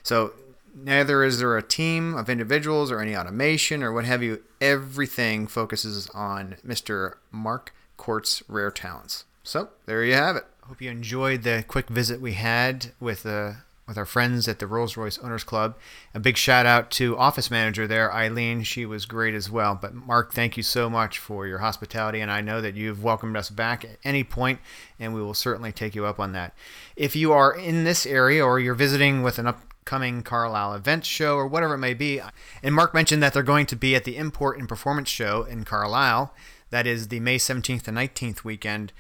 So, 0.02 0.32
neither 0.74 1.26
is 1.26 1.40
there 1.40 1.58
a 1.58 1.62
team 1.62 2.16
of 2.16 2.30
individuals 2.30 2.90
or 2.90 3.02
any 3.02 3.18
automation 3.18 3.84
or 3.84 3.92
what 3.92 4.06
have 4.06 4.24
you. 4.24 4.42
Everything 4.62 5.46
focuses 5.46 6.10
on 6.12 6.56
Mr. 6.66 7.16
Mark 7.34 7.74
Court's 7.98 8.44
Rare 8.48 8.72
Talents. 8.72 9.26
So, 9.44 9.72
there 9.88 10.06
you 10.06 10.14
have 10.14 10.38
it. 10.38 10.46
Hope 10.62 10.82
you 10.82 10.90
enjoyed 10.90 11.44
the 11.44 11.66
quick 11.68 11.90
visit 11.90 12.22
we 12.22 12.32
had 12.32 12.94
with 13.02 13.26
uh, 13.26 13.56
with 13.88 13.98
our 13.98 14.06
friends 14.06 14.48
at 14.48 14.60
the 14.60 14.68
Rolls 14.68 14.96
Royce 14.96 15.18
Owners 15.20 15.44
Club. 15.44 15.76
A 16.14 16.20
big 16.20 16.38
shout 16.38 16.66
out 16.66 16.90
to 16.92 17.18
office 17.18 17.52
manager 17.52 17.86
there, 17.86 18.14
Eileen. 18.14 18.64
She 18.64 18.86
was 18.86 19.06
great 19.06 19.34
as 19.34 19.50
well. 19.50 19.78
But 19.80 19.94
Mark, 19.94 20.34
thank 20.34 20.56
you 20.56 20.64
so 20.64 20.90
much 20.90 21.20
for 21.20 21.46
your 21.46 21.60
hospitality, 21.60 22.22
and 22.22 22.32
I 22.32 22.42
know 22.42 22.62
that 22.62 22.76
you've 22.76 23.04
welcomed 23.04 23.36
us 23.36 23.50
back 23.50 23.84
at 23.84 23.98
any 24.04 24.24
point, 24.24 24.60
and 25.00 25.14
we 25.14 25.22
will 25.22 25.34
certainly 25.34 25.72
take 25.72 25.96
you 25.96 26.06
up 26.06 26.20
on 26.20 26.32
that. 26.34 26.54
If 26.96 27.16
you 27.16 27.34
are 27.34 27.54
in 27.54 27.84
this 27.84 28.06
area 28.06 28.46
or 28.46 28.60
you're 28.60 28.74
visiting 28.74 29.22
with 29.22 29.38
an 29.38 29.48
upcoming 29.48 30.24
Carlisle 30.24 30.76
event 30.76 31.06
show 31.06 31.36
or 31.36 31.48
whatever 31.48 31.74
it 31.74 31.80
may 31.80 31.94
be, 31.94 32.22
and 32.62 32.74
Mark 32.74 32.94
mentioned 32.94 33.22
that 33.22 33.34
they're 33.34 33.44
going 33.44 33.66
to 33.66 33.76
be 33.76 33.96
at 33.96 34.06
the 34.06 34.18
Import 34.18 34.58
and 34.58 34.70
Performance 34.70 35.10
Show 35.10 35.44
in 35.44 35.66
Carlisle. 35.66 36.34
That 36.70 36.88
is 36.88 37.10
the 37.10 37.20
May 37.20 37.38
17th 37.38 37.88
and 37.88 37.98
19th 37.98 38.44
weekend. 38.44 38.94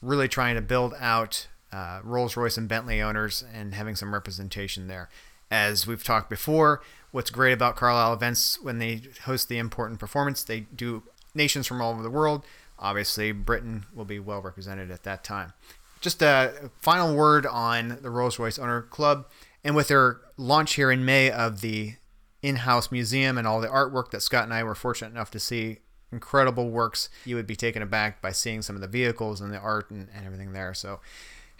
Really 0.00 0.26
trying 0.26 0.56
to 0.56 0.62
build 0.62 0.94
out 0.98 1.46
uh, 1.72 2.00
Rolls 2.02 2.36
Royce 2.36 2.56
and 2.56 2.68
Bentley 2.68 3.00
owners 3.00 3.44
and 3.52 3.74
having 3.74 3.96
some 3.96 4.12
representation 4.12 4.88
there. 4.88 5.08
As 5.50 5.86
we've 5.86 6.02
talked 6.02 6.30
before, 6.30 6.82
what's 7.10 7.30
great 7.30 7.52
about 7.52 7.76
Carlisle 7.76 8.14
events 8.14 8.58
when 8.62 8.78
they 8.78 9.02
host 9.24 9.48
the 9.48 9.58
Import 9.58 9.90
and 9.90 10.00
Performance, 10.00 10.42
they 10.42 10.60
do 10.60 11.02
nations 11.34 11.66
from 11.66 11.80
all 11.80 11.92
over 11.92 12.02
the 12.02 12.10
world. 12.10 12.44
Obviously, 12.78 13.32
Britain 13.32 13.84
will 13.94 14.04
be 14.04 14.18
well 14.18 14.40
represented 14.40 14.90
at 14.90 15.02
that 15.04 15.22
time. 15.22 15.52
Just 16.00 16.22
a 16.22 16.70
final 16.80 17.14
word 17.14 17.46
on 17.46 17.98
the 18.02 18.10
Rolls 18.10 18.38
Royce 18.38 18.58
Owner 18.58 18.82
Club, 18.82 19.26
and 19.62 19.76
with 19.76 19.88
their 19.88 20.20
launch 20.36 20.74
here 20.74 20.90
in 20.90 21.04
May 21.04 21.30
of 21.30 21.60
the 21.60 21.94
in-house 22.42 22.90
museum 22.90 23.38
and 23.38 23.46
all 23.46 23.60
the 23.60 23.68
artwork 23.68 24.10
that 24.10 24.20
Scott 24.20 24.44
and 24.44 24.52
I 24.52 24.64
were 24.64 24.74
fortunate 24.74 25.10
enough 25.10 25.30
to 25.30 25.38
see 25.38 25.78
incredible 26.10 26.70
works 26.70 27.08
you 27.24 27.36
would 27.36 27.46
be 27.46 27.56
taken 27.56 27.82
aback 27.82 28.20
by 28.20 28.32
seeing 28.32 28.60
some 28.60 28.74
of 28.74 28.82
the 28.82 28.88
vehicles 28.88 29.40
and 29.40 29.52
the 29.52 29.58
art 29.58 29.90
and, 29.90 30.08
and 30.14 30.26
everything 30.26 30.52
there 30.52 30.74
so 30.74 31.00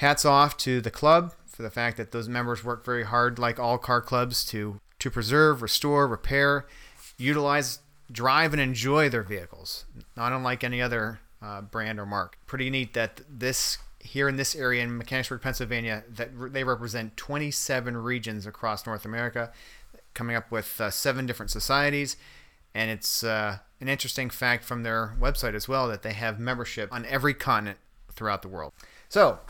hats 0.03 0.25
off 0.25 0.57
to 0.59 0.81
the 0.81 0.91
club 0.91 1.33
for 1.47 1.62
the 1.62 1.71
fact 1.71 1.97
that 1.97 2.11
those 2.11 2.29
members 2.29 2.65
work 2.65 2.85
very 2.85 3.05
hard, 3.05 3.38
like 3.38 3.59
all 3.59 3.79
car 3.79 4.01
clubs, 4.01 4.45
to 4.45 4.81
to 4.99 5.11
preserve, 5.11 5.62
restore, 5.62 6.07
repair, 6.07 6.67
utilize, 7.19 7.81
drive, 8.11 8.53
and 8.53 8.61
enjoy 8.61 9.09
their 9.09 9.23
vehicles, 9.23 9.85
not 10.17 10.33
unlike 10.33 10.62
any 10.62 10.81
other 10.81 11.21
uh, 11.41 11.61
brand 11.61 11.99
or 11.99 12.07
marque. 12.07 12.37
Pretty 12.47 12.71
neat 12.71 12.95
that 12.95 13.21
this 13.29 13.79
here 14.01 14.29
in 14.29 14.37
this 14.37 14.55
area 14.55 14.83
in 14.83 14.97
Mechanicsburg, 14.99 15.41
Pennsylvania, 15.41 16.05
that 16.09 16.31
they 16.53 16.65
represent 16.65 17.17
27 17.17 17.97
regions 17.97 18.47
across 18.47 18.87
North 18.87 19.05
America, 19.05 19.53
coming 20.15 20.37
up 20.37 20.51
with 20.51 20.81
uh, 20.81 20.91
seven 20.91 21.27
different 21.27 21.51
societies. 21.51 22.17
And 22.75 22.91
it's 22.91 23.23
uh, 23.23 23.59
an 23.81 23.88
interesting 23.88 24.31
fact 24.31 24.65
from 24.65 24.83
their 24.83 25.15
website 25.21 25.55
as 25.55 25.69
well 25.69 25.88
that 25.88 26.03
they 26.03 26.12
have 26.15 26.41
membership 26.41 26.93
on 26.93 27.05
every 27.07 27.35
continent 27.35 27.79
throughout 28.12 28.43
the 28.43 28.49
world. 28.49 28.73
So, 29.09 29.41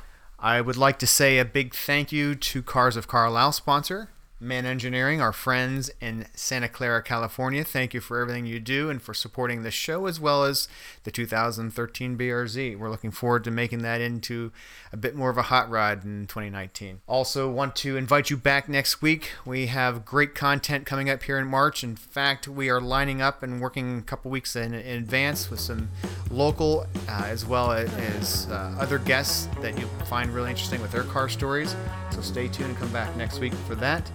I 0.43 0.61
would 0.61 0.77
like 0.77 0.99
to 0.99 1.07
say 1.07 1.39
a 1.39 1.45
big 1.45 1.73
thank 1.73 2.11
you 2.11 2.35
to 2.35 2.63
Cars 2.65 2.97
of 2.97 3.07
Carlisle 3.07 3.53
sponsor, 3.53 4.11
Man 4.43 4.67
Engineering, 4.67 5.21
our 5.21 5.33
friends 5.33 5.91
in 6.01 6.27
Santa 6.35 6.69
Clara, 6.69 7.01
California. 7.01 7.63
Thank 7.63 7.95
you 7.95 8.01
for 8.01 8.21
everything 8.21 8.45
you 8.45 8.59
do 8.59 8.91
and 8.91 9.01
for 9.01 9.15
supporting 9.15 9.63
this 9.63 9.73
show 9.73 10.07
as 10.07 10.19
well 10.19 10.43
as 10.43 10.69
the 11.05 11.13
2013 11.13 12.19
BRZ. 12.19 12.77
We're 12.77 12.91
looking 12.91 13.13
forward 13.13 13.45
to 13.45 13.53
making 13.53 13.83
that 13.83 14.01
into 14.01 14.51
a 14.93 14.97
bit 14.97 15.15
more 15.15 15.31
of 15.31 15.39
a 15.39 15.43
hot 15.43 15.71
rod 15.71 16.05
in 16.05 16.27
2019. 16.27 17.03
Also, 17.07 17.49
want 17.49 17.77
to 17.77 17.97
invite 17.97 18.31
you 18.31 18.37
back 18.37 18.69
next 18.69 19.01
week. 19.01 19.31
We 19.47 19.67
have 19.67 20.05
great 20.05 20.35
content 20.35 20.87
coming 20.87 21.09
up 21.09 21.23
here 21.23 21.39
in 21.39 21.47
March. 21.47 21.85
In 21.85 21.95
fact, 21.95 22.49
we 22.49 22.69
are 22.69 22.81
lining 22.81 23.23
up 23.23 23.45
and 23.45 23.61
working 23.61 23.99
a 23.99 24.03
couple 24.03 24.31
weeks 24.31 24.57
in, 24.57 24.75
in 24.75 24.99
advance 24.99 25.51
with 25.51 25.61
some 25.61 25.89
local 26.31 26.87
uh, 27.09 27.25
as 27.27 27.47
well 27.47 27.71
as 27.71 28.49
uh, 28.51 28.77
other 28.81 28.99
guests 28.99 29.49
that 29.61 29.79
you'll 29.79 29.89
find 30.07 30.35
really 30.35 30.51
interesting 30.51 30.83
with 30.83 30.91
their 30.91 31.05
car 31.05 31.29
stories. 31.29 31.77
So 32.11 32.21
stay 32.21 32.49
tuned 32.49 32.71
and 32.71 32.79
come 32.79 32.93
back 32.93 33.17
next 33.17 33.39
week 33.39 33.55
for 33.67 33.75
that. 33.77 34.11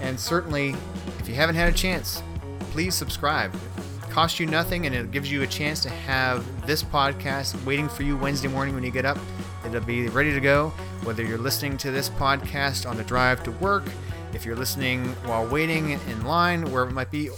And 0.00 0.18
certainly, 0.18 0.74
if 1.18 1.28
you 1.28 1.34
haven't 1.34 1.56
had 1.56 1.72
a 1.72 1.76
chance, 1.76 2.22
please 2.70 2.94
subscribe. 2.94 3.54
It 3.54 4.10
costs 4.10 4.38
you 4.38 4.46
nothing 4.46 4.86
and 4.86 4.94
it 4.94 5.10
gives 5.10 5.30
you 5.30 5.42
a 5.42 5.46
chance 5.46 5.82
to 5.82 5.90
have 5.90 6.66
this 6.66 6.82
podcast 6.82 7.62
waiting 7.64 7.88
for 7.88 8.02
you 8.02 8.16
Wednesday 8.16 8.48
morning 8.48 8.74
when 8.74 8.84
you 8.84 8.90
get 8.90 9.04
up. 9.04 9.18
It'll 9.64 9.80
be 9.80 10.08
ready 10.08 10.32
to 10.32 10.40
go, 10.40 10.68
whether 11.04 11.24
you're 11.24 11.38
listening 11.38 11.76
to 11.78 11.90
this 11.90 12.08
podcast 12.08 12.88
on 12.88 12.96
the 12.96 13.04
drive 13.04 13.42
to 13.44 13.50
work, 13.52 13.84
if 14.32 14.44
you're 14.44 14.56
listening 14.56 15.06
while 15.24 15.46
waiting 15.46 15.90
in 15.90 16.24
line, 16.24 16.70
wherever 16.70 16.90
it 16.90 16.94
might 16.94 17.10
be, 17.10 17.30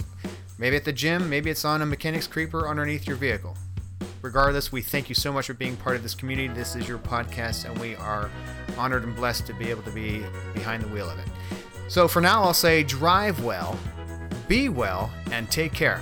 maybe 0.57 0.75
at 0.75 0.85
the 0.85 0.93
gym, 0.93 1.29
maybe 1.29 1.49
it's 1.49 1.65
on 1.65 1.81
a 1.81 1.85
mechanic's 1.85 2.27
creeper 2.27 2.67
underneath 2.67 3.07
your 3.07 3.15
vehicle. 3.15 3.55
Regardless, 4.21 4.71
we 4.71 4.81
thank 4.81 5.07
you 5.07 5.15
so 5.15 5.31
much 5.31 5.47
for 5.47 5.53
being 5.53 5.77
part 5.77 5.95
of 5.95 6.03
this 6.03 6.13
community. 6.13 6.49
This 6.53 6.75
is 6.75 6.87
your 6.87 6.97
podcast, 6.97 7.63
and 7.63 7.77
we 7.79 7.95
are 7.95 8.29
honored 8.77 9.03
and 9.03 9.15
blessed 9.15 9.47
to 9.47 9.53
be 9.53 9.69
able 9.69 9.83
to 9.83 9.91
be 9.91 10.21
behind 10.53 10.83
the 10.83 10.89
wheel 10.89 11.09
of 11.09 11.17
it. 11.19 11.27
So 11.89 12.07
for 12.07 12.21
now, 12.21 12.43
I'll 12.43 12.53
say 12.53 12.83
drive 12.83 13.43
well, 13.43 13.77
be 14.47 14.69
well, 14.69 15.11
and 15.31 15.49
take 15.49 15.73
care. 15.73 15.99